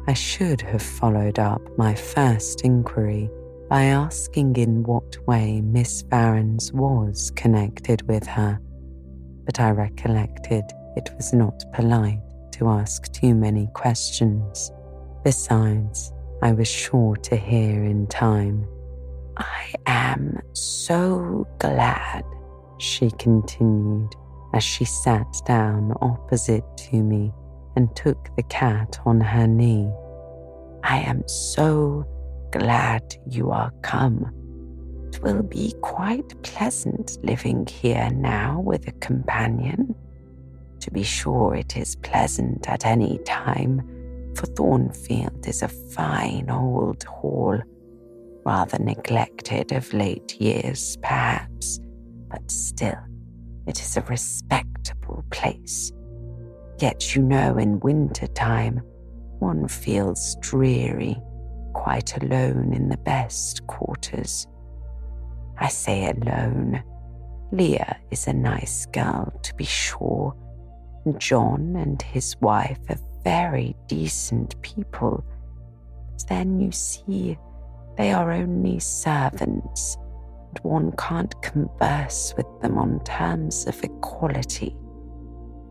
[0.06, 3.30] I should have followed up my first inquiry
[3.68, 8.60] by asking in what way Miss Varens was connected with her,
[9.44, 10.64] but I recollected
[10.96, 12.18] it was not polite
[12.60, 14.70] to ask too many questions.
[15.24, 18.66] Besides, I was sure to hear in time.
[19.38, 22.22] I am so glad,
[22.78, 24.12] she continued
[24.52, 27.32] as she sat down opposite to me
[27.76, 29.90] and took the cat on her knee.
[30.84, 32.04] I am so
[32.52, 34.30] glad you are come.
[35.08, 39.94] It will be quite pleasant living here now with a companion.
[40.80, 47.02] To be sure, it is pleasant at any time, for Thornfield is a fine old
[47.04, 47.60] hall,
[48.46, 51.80] rather neglected of late years, perhaps,
[52.28, 52.98] but still,
[53.66, 55.92] it is a respectable place.
[56.78, 58.78] Yet, you know, in winter time,
[59.38, 61.16] one feels dreary
[61.74, 64.46] quite alone in the best quarters.
[65.58, 66.82] I say alone.
[67.52, 70.34] Leah is a nice girl, to be sure.
[71.18, 75.24] John and his wife are very decent people.
[76.12, 77.38] But then you see,
[77.96, 79.96] they are only servants,
[80.48, 84.76] and one can't converse with them on terms of equality.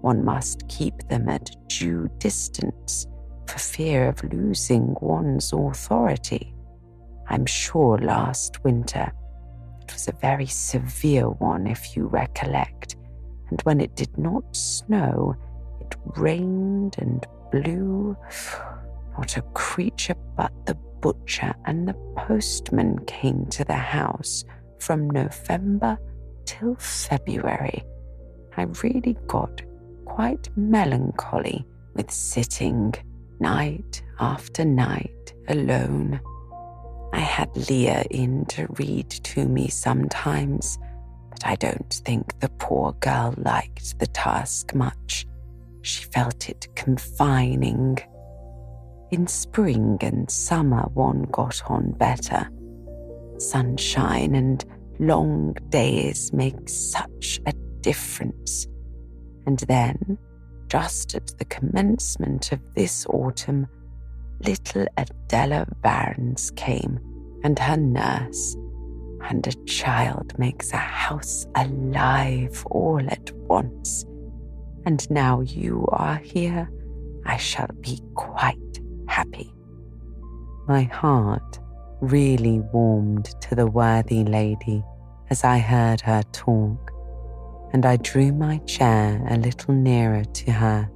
[0.01, 3.05] One must keep them at due distance
[3.47, 6.53] for fear of losing one's authority.
[7.27, 9.11] I'm sure last winter
[9.81, 12.95] it was a very severe one, if you recollect,
[13.49, 15.35] and when it did not snow,
[15.81, 18.15] it rained and blew.
[19.17, 24.45] Not a creature but the butcher and the postman came to the house
[24.79, 25.97] from November
[26.45, 27.83] till February.
[28.55, 29.61] I really got
[30.05, 32.93] quite melancholy with sitting
[33.39, 36.19] night after night alone.
[37.13, 40.77] I had Leah in to read to me sometimes,
[41.29, 45.25] but I don't think the poor girl liked the task much.
[45.81, 47.97] She felt it confining.
[49.11, 52.49] In spring and summer, one got on better.
[53.37, 54.63] Sunshine and
[54.99, 58.67] long days make such a difference.
[59.45, 60.17] And then,
[60.67, 63.67] just at the commencement of this autumn,
[64.45, 66.99] little Adèle Varens came
[67.43, 68.55] and her nurse,
[69.21, 74.05] and a child makes a house alive all at once.
[74.85, 76.69] And now you are here,
[77.25, 79.53] I shall be quite happy.
[80.67, 81.59] My heart
[82.01, 84.83] really warmed to the worthy lady
[85.29, 86.91] as I heard her talk,
[87.73, 90.89] and I drew my chair a little nearer to her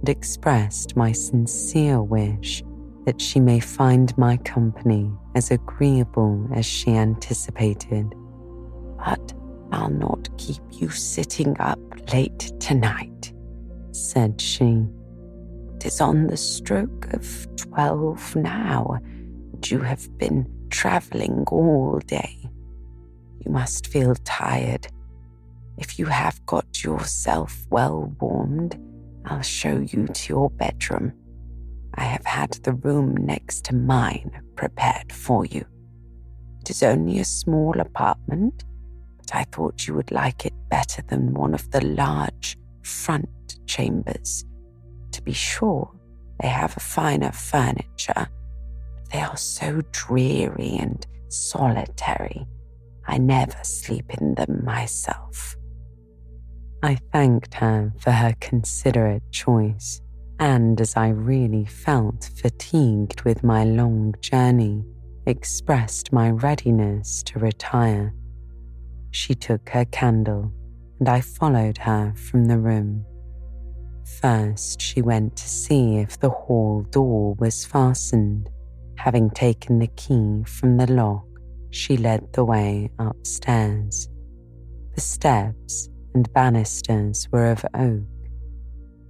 [0.00, 2.62] and expressed my sincere wish
[3.04, 8.14] that she may find my company as agreeable as she anticipated.
[8.98, 9.32] But
[9.72, 11.78] I'll not keep you sitting up
[12.12, 13.32] late tonight,
[13.92, 14.86] said she.
[15.76, 22.36] It is on the stroke of twelve now, and you have been travelling all day.
[23.44, 24.88] You must feel tired.
[25.78, 28.78] If you have got yourself well warmed,
[29.24, 31.12] I'll show you to your bedroom.
[32.00, 35.66] I have had the room next to mine prepared for you.
[36.62, 38.64] It is only a small apartment,
[39.18, 44.46] but I thought you would like it better than one of the large front chambers.
[45.12, 45.92] To be sure,
[46.40, 48.28] they have a finer furniture,
[48.94, 52.46] but they are so dreary and solitary.
[53.06, 55.54] I never sleep in them myself.
[56.82, 60.00] I thanked her for her considerate choice
[60.40, 64.82] and as I really felt fatigued with my long journey,
[65.26, 68.14] expressed my readiness to retire.
[69.10, 70.50] She took her candle,
[70.98, 73.04] and I followed her from the room.
[74.22, 78.48] First, she went to see if the hall door was fastened.
[78.96, 81.26] Having taken the key from the lock,
[81.70, 84.08] she led the way upstairs.
[84.94, 88.09] The steps and banisters were of oak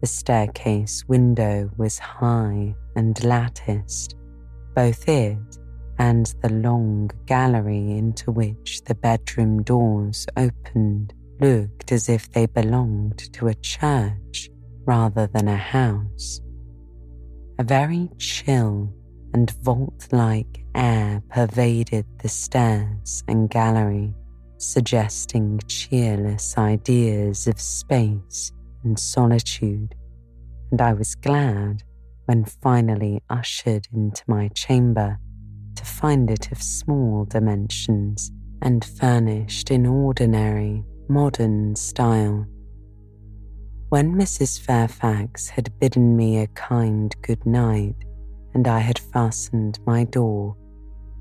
[0.00, 4.16] the staircase window was high and latticed.
[4.74, 5.58] Both it
[5.98, 13.18] and the long gallery into which the bedroom doors opened looked as if they belonged
[13.34, 14.48] to a church
[14.86, 16.40] rather than a house.
[17.58, 18.92] A very chill
[19.34, 24.14] and vault like air pervaded the stairs and gallery,
[24.56, 28.52] suggesting cheerless ideas of space
[28.84, 29.94] and solitude,
[30.70, 31.82] and I was glad
[32.26, 35.18] when finally ushered into my chamber
[35.74, 38.30] to find it of small dimensions
[38.62, 42.46] and furnished in ordinary, modern style.
[43.88, 44.60] When Mrs.
[44.60, 47.96] Fairfax had bidden me a kind good night
[48.54, 50.56] and I had fastened my door,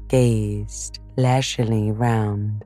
[0.07, 2.65] gazed leisurely round,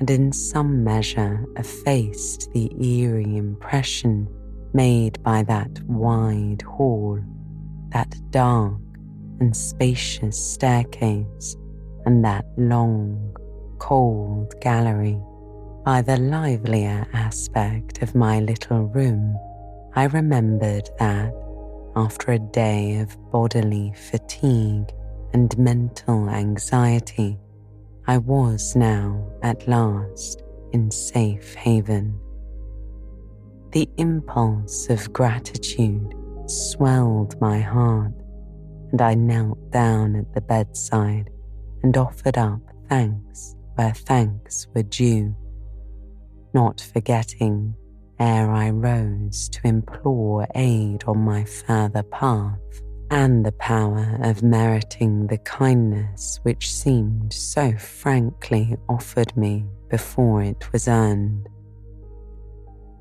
[0.00, 4.28] and in some measure effaced the eerie impression
[4.72, 7.18] made by that wide hall,
[7.90, 8.80] that dark
[9.40, 11.56] and spacious staircase,
[12.06, 13.36] and that long,
[13.78, 15.20] cold gallery.
[15.84, 19.36] By the livelier aspect of my little room,
[19.94, 21.32] I remembered that
[21.96, 24.92] after a day of bodily fatigue
[25.32, 27.38] and mental anxiety,
[28.08, 30.42] I was now at last
[30.72, 32.18] in safe haven.
[33.72, 36.14] The impulse of gratitude
[36.46, 38.14] swelled my heart,
[38.92, 41.28] and I knelt down at the bedside
[41.82, 45.36] and offered up thanks where thanks were due,
[46.54, 47.74] not forgetting
[48.18, 52.80] ere I rose to implore aid on my further path
[53.10, 60.70] and the power of meriting the kindness which seemed so frankly offered me before it
[60.72, 61.48] was earned.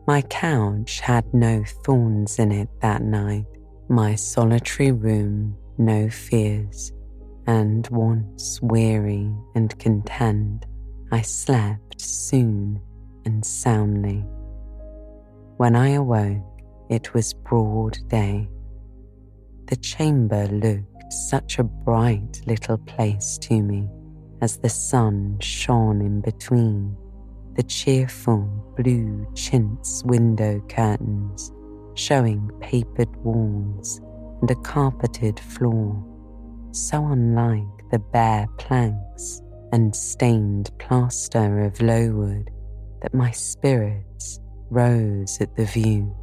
[0.08, 3.46] My couch had no thorns in it that night,
[3.90, 6.92] my solitary room no fears,
[7.46, 10.66] and once weary and content,
[11.12, 12.82] I slept soon
[13.26, 14.26] and soundly.
[15.58, 18.50] When I awoke, it was broad day
[19.68, 23.88] the chamber looked such a bright little place to me
[24.42, 26.96] as the sun shone in between
[27.56, 28.42] the cheerful
[28.78, 31.52] blue chintz window curtains
[31.96, 34.00] showing papered walls
[34.42, 36.02] and a carpeted floor,
[36.72, 39.42] so unlike the bare planks
[39.74, 42.52] and stained plaster of Lowood
[43.02, 44.40] that my spirits
[44.70, 46.16] rose at the view.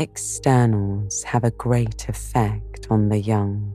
[0.00, 3.74] Externals have a great effect on the young.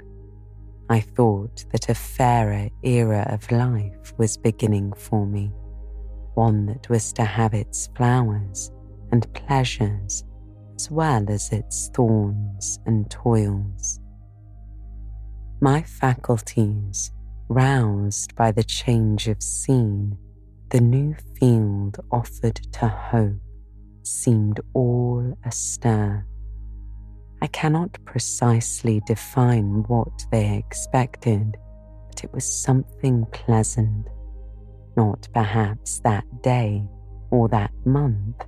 [0.89, 5.51] I thought that a fairer era of life was beginning for me,
[6.35, 8.71] one that was to have its flowers
[9.11, 10.23] and pleasures
[10.75, 13.99] as well as its thorns and toils.
[15.59, 17.11] My faculties,
[17.49, 20.17] roused by the change of scene,
[20.69, 23.41] the new field offered to hope,
[24.07, 26.25] seemed all astir.
[27.41, 31.57] I cannot precisely define what they expected,
[32.07, 34.07] but it was something pleasant.
[34.95, 36.85] Not perhaps that day
[37.31, 38.45] or that month,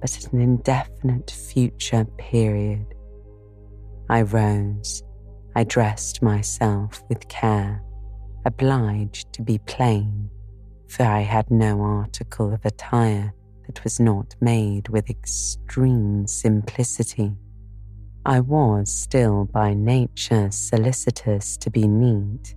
[0.00, 2.86] but an indefinite future period.
[4.08, 5.02] I rose.
[5.56, 7.82] I dressed myself with care,
[8.44, 10.28] obliged to be plain,
[10.88, 13.32] for I had no article of attire
[13.66, 17.32] that was not made with extreme simplicity.
[18.24, 22.54] I was still by nature solicitous to be neat.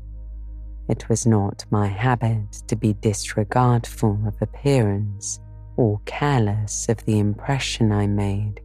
[0.88, 5.40] It was not my habit to be disregardful of appearance
[5.78, 8.62] or careless of the impression I made.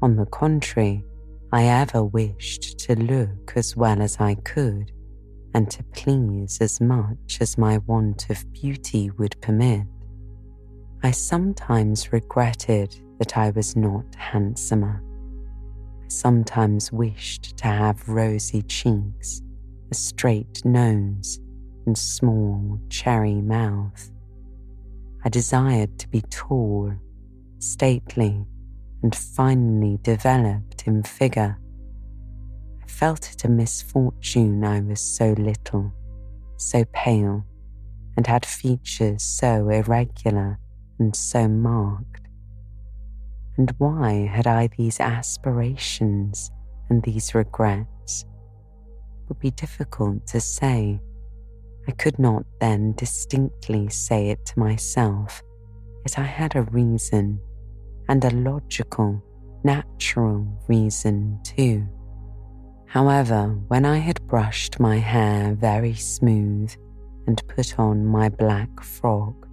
[0.00, 1.04] On the contrary,
[1.52, 4.90] I ever wished to look as well as I could
[5.54, 9.86] and to please as much as my want of beauty would permit.
[11.04, 15.04] I sometimes regretted that I was not handsomer.
[16.02, 19.42] I sometimes wished to have rosy cheeks,
[19.90, 21.40] a straight nose,
[21.84, 24.10] and small cherry mouth.
[25.22, 26.94] I desired to be tall,
[27.58, 28.46] stately,
[29.02, 31.58] and finely developed in figure.
[32.82, 35.92] I felt it a misfortune I was so little,
[36.56, 37.44] so pale,
[38.16, 40.58] and had features so irregular
[40.98, 42.28] and so marked.
[43.56, 46.50] And why had I these aspirations
[46.90, 48.24] and these regrets?
[49.22, 51.00] It would be difficult to say.
[51.86, 55.42] I could not then distinctly say it to myself,
[56.06, 57.40] yet I had a reason,
[58.08, 59.22] and a logical,
[59.62, 61.86] natural reason too.
[62.86, 66.72] However, when I had brushed my hair very smooth
[67.26, 69.43] and put on my black frock,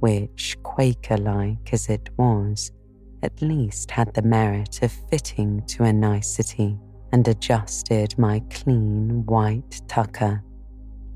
[0.00, 2.72] which, Quaker like as it was,
[3.22, 6.78] at least had the merit of fitting to a nicety,
[7.12, 10.42] and adjusted my clean white tucker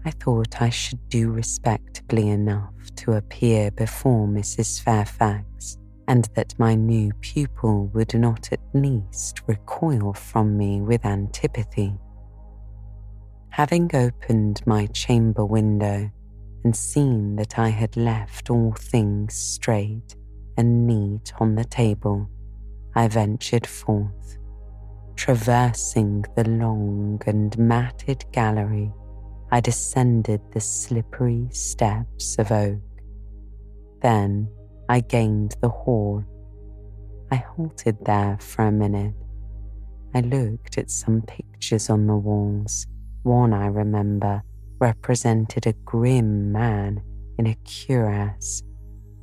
[0.05, 4.83] I thought I should do respectably enough to appear before Mrs.
[4.83, 5.77] Fairfax,
[6.09, 11.99] and that my new pupil would not at least recoil from me with antipathy.
[13.51, 16.11] Having opened my chamber window
[16.65, 20.17] and seen that I had left all things straight
[20.57, 22.29] and neat on the table,
[22.95, 24.39] I ventured forth,
[25.17, 28.93] traversing the long and matted gallery
[29.53, 32.79] I descended the slippery steps of oak.
[34.01, 34.49] Then
[34.89, 36.25] I gained the hall.
[37.33, 39.15] I halted there for a minute.
[40.15, 42.87] I looked at some pictures on the walls.
[43.25, 44.45] One, I remember,
[44.81, 47.03] represented a grim man
[47.39, 48.63] in a cuirass,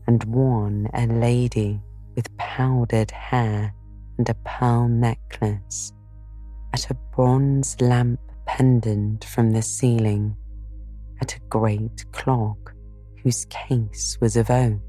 [0.07, 1.81] and one a lady
[2.15, 3.73] with powdered hair
[4.17, 5.91] and a pearl necklace.
[6.73, 10.35] At a bronze lamp pendant from the ceiling
[11.21, 12.73] at a great clock
[13.23, 14.79] whose case was of oak,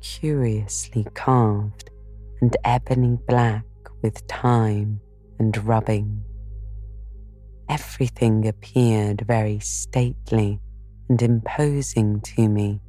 [0.00, 1.90] curiously carved
[2.40, 3.64] and ebony black
[4.02, 5.00] with time
[5.38, 6.22] and rubbing.
[7.68, 10.60] Everything appeared very stately
[11.08, 12.80] and imposing to me,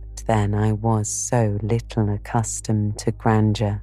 [0.00, 3.82] but then I was so little accustomed to grandeur.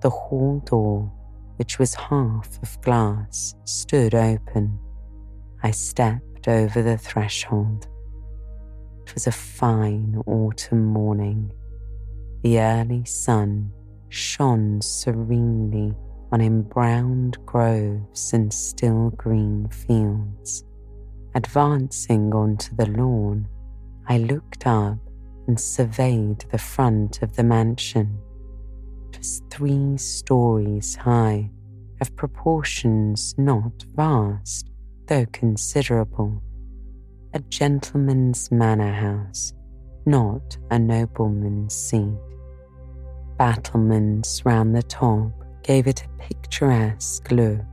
[0.00, 1.10] The hall door
[1.56, 4.78] which was half of glass, stood open.
[5.62, 7.86] I stepped over the threshold.
[9.06, 11.52] It was a fine autumn morning.
[12.42, 13.70] The early sun
[14.08, 15.94] shone serenely
[16.34, 20.64] on embrowned groves and still green fields.
[21.36, 23.46] Advancing onto the lawn,
[24.08, 24.98] I looked up
[25.46, 28.18] and surveyed the front of the mansion
[29.10, 31.52] It was three stories high,
[32.00, 34.72] of proportions not vast,
[35.06, 36.42] though considerable.
[37.32, 39.52] A gentleman's manor house,
[40.04, 42.18] not a nobleman's seat.
[43.38, 47.64] Battlements round the top gave it a picturesque look.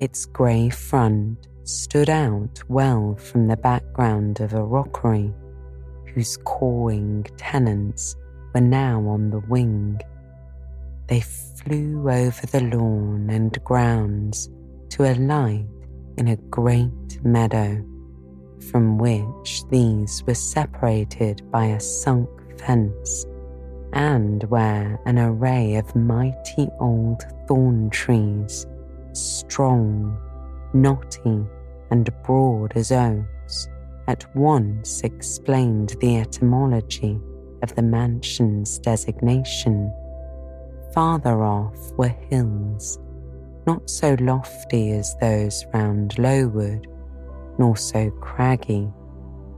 [0.00, 5.32] Its grey front stood out well from the background of a rockery
[6.12, 8.16] whose cawing tenants
[8.54, 10.00] were now on the wing.
[11.06, 14.48] They flew over the lawn and grounds
[14.90, 15.66] to alight
[16.16, 17.84] in a great meadow,
[18.70, 22.28] from which these were separated by a sunk
[22.58, 23.26] fence,
[23.94, 28.66] and where an array of mighty old thorn trees,
[29.12, 30.18] strong,
[30.74, 31.46] knotty,
[31.92, 33.68] and broad as oaks,
[34.08, 37.20] at once explained the etymology
[37.62, 39.92] of the mansion's designation.
[40.92, 42.98] Farther off were hills,
[43.64, 46.88] not so lofty as those round Lowood,
[47.58, 48.92] nor so craggy,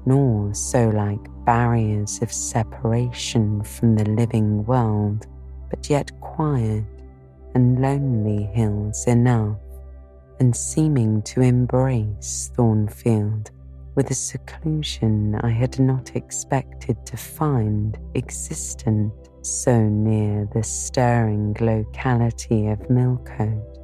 [0.06, 5.26] nor so like barriers of separation from the living world,
[5.68, 6.84] but yet quiet
[7.54, 9.58] and lonely hills enough,
[10.38, 13.50] and seeming to embrace Thornfield
[13.96, 22.68] with a seclusion I had not expected to find existent so near the stirring locality
[22.68, 23.78] of Millcote,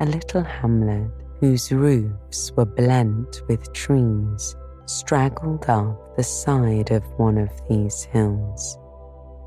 [0.00, 1.10] a little hamlet
[1.40, 4.56] whose roofs were blent with trees
[4.86, 8.78] straggled up the side of one of these hills.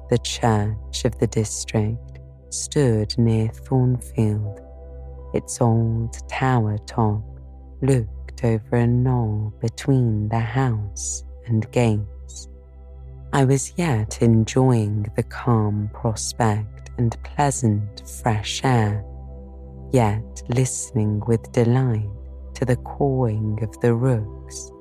[0.09, 2.19] The church of the district
[2.49, 4.61] stood near Thornfield,
[5.33, 7.23] its old tower top
[7.81, 12.47] looked over a knoll between the house and gates.
[13.33, 19.03] I was yet enjoying the calm prospect and pleasant fresh air,
[19.91, 22.09] yet listening with delight
[22.55, 24.71] to the cawing of the rooks,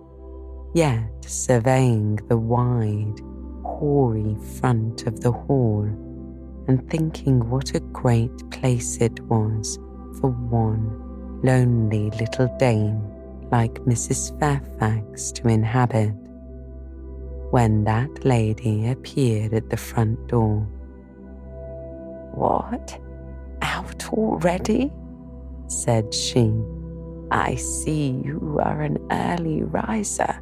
[0.77, 3.19] yet surveying the wide,
[3.65, 5.85] hoary front of the hall
[6.69, 9.79] and thinking what a great place it was
[10.21, 13.01] for one lonely little dame
[13.51, 14.39] like Mrs.
[14.39, 16.13] Fairfax to inhabit.
[17.53, 20.61] When that lady appeared at the front door.
[22.35, 23.01] What?
[23.63, 24.93] Out already?
[25.69, 26.53] said she.
[27.31, 30.39] I see you are an early riser.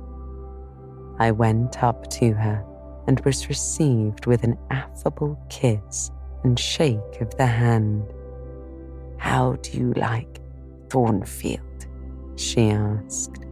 [1.19, 2.65] I went up to her
[3.07, 6.11] and was received with an affable kiss
[6.43, 8.13] and shake of the hand.
[9.19, 10.41] How do you like
[10.91, 11.61] Thornfield?
[12.37, 13.45] she asked.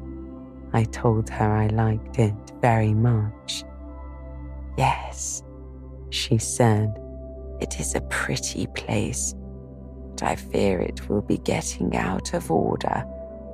[0.72, 3.64] I told her I liked it very much.
[4.76, 5.42] Yes,
[6.10, 6.98] she said,
[7.60, 9.34] it is a pretty place,
[10.10, 13.04] but I fear it will be getting out of order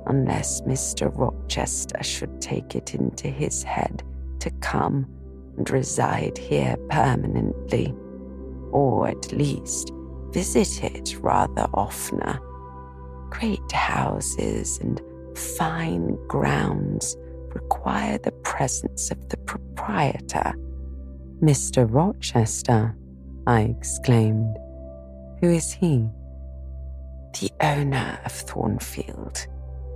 [0.09, 1.11] unless Mr.
[1.15, 4.03] Rochester should take it into his head
[4.39, 5.07] to come
[5.57, 7.93] and reside here permanently,
[8.71, 9.91] or at least
[10.31, 12.39] visit it rather oftener.
[13.29, 15.01] Great houses and
[15.37, 17.15] fine grounds
[17.53, 20.53] require the presence of the proprietor.
[21.41, 21.87] Mr.
[21.89, 22.95] Rochester,
[23.47, 24.57] I exclaimed.
[25.41, 26.07] Who is he?
[27.39, 29.47] The owner of Thornfield,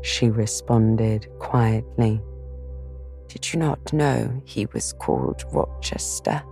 [0.03, 2.21] she responded quietly.
[3.27, 6.43] Did you not know he was called Rochester?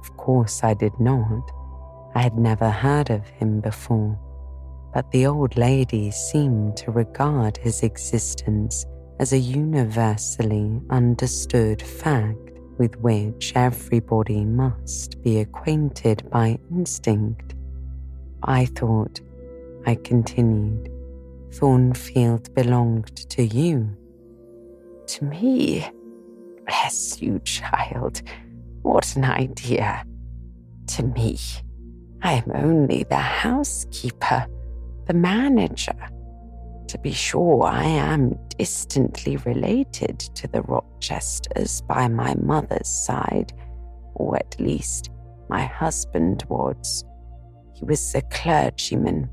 [0.00, 1.48] Of course I did not.
[2.16, 4.18] I had never heard of him before
[4.92, 8.86] but the old lady seemed to regard his existence
[9.18, 12.36] as a universally understood fact
[12.78, 17.54] with which everybody must be acquainted by instinct.
[18.42, 19.20] I thought,
[19.86, 20.90] I continued,
[21.52, 23.96] Thornfield belonged to you.
[25.06, 25.88] To me?
[26.66, 28.22] Bless you, child.
[28.82, 30.04] What an idea.
[30.88, 31.38] To me.
[32.22, 34.46] I am only the housekeeper
[35.10, 35.96] the manager.
[36.86, 43.52] To be sure, I am distantly related to the Rochesters by my mother's side,
[44.14, 45.10] or at least
[45.48, 47.04] my husband was.
[47.74, 49.28] He was a clergyman,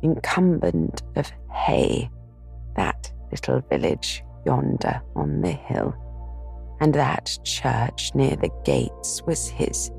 [0.00, 2.10] incumbent of Hay,
[2.76, 5.94] that little village yonder on the hill,
[6.80, 9.90] and that church near the gates was his.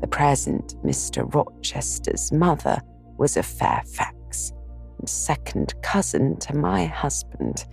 [0.00, 1.32] The present Mr.
[1.34, 2.80] Rochester's mother
[3.18, 4.52] was a Fairfax
[4.98, 7.66] and second cousin to my husband,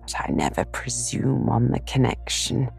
[0.00, 2.70] but I never presume on the connection.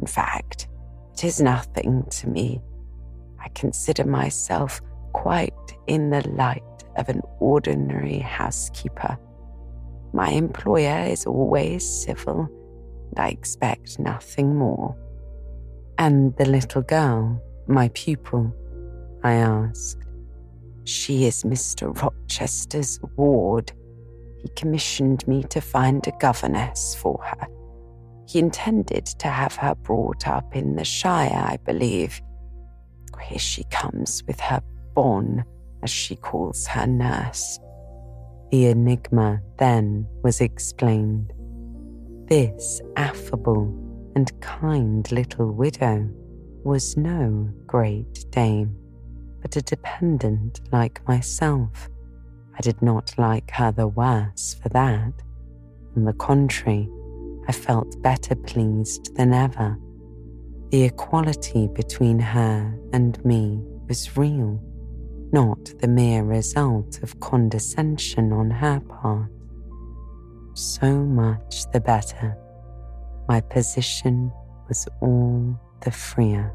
[0.00, 0.68] In fact,
[1.12, 2.60] it is nothing to me.
[3.38, 4.80] I consider myself
[5.12, 5.52] quite
[5.86, 6.62] in the light
[6.96, 9.18] of an ordinary housekeeper.
[10.12, 12.48] My employer is always civil,
[13.10, 14.96] and I expect nothing more.
[15.98, 18.54] And the little girl, my pupil?
[19.22, 19.98] I asked.
[20.84, 21.94] She is Mr.
[22.02, 23.72] Rochester's ward.
[24.38, 27.46] He commissioned me to find a governess for her.
[28.26, 32.20] He intended to have her brought up in the Shire, I believe.
[33.20, 34.62] Here she comes with her
[34.94, 35.44] bonne,
[35.82, 37.58] as she calls her nurse.
[38.50, 41.32] The enigma then was explained.
[42.28, 43.72] This affable
[44.14, 46.08] and kind little widow
[46.64, 48.76] was no great dame,
[49.40, 51.88] but a dependent like myself.
[52.56, 55.12] I did not like her the worse for that.
[55.96, 56.88] On the contrary,
[57.48, 59.78] I felt better pleased than ever.
[60.70, 64.60] The equality between her and me was real,
[65.32, 69.30] not the mere result of condescension on her part.
[70.54, 72.36] So much the better.
[73.28, 74.32] My position
[74.68, 76.52] was all the freer.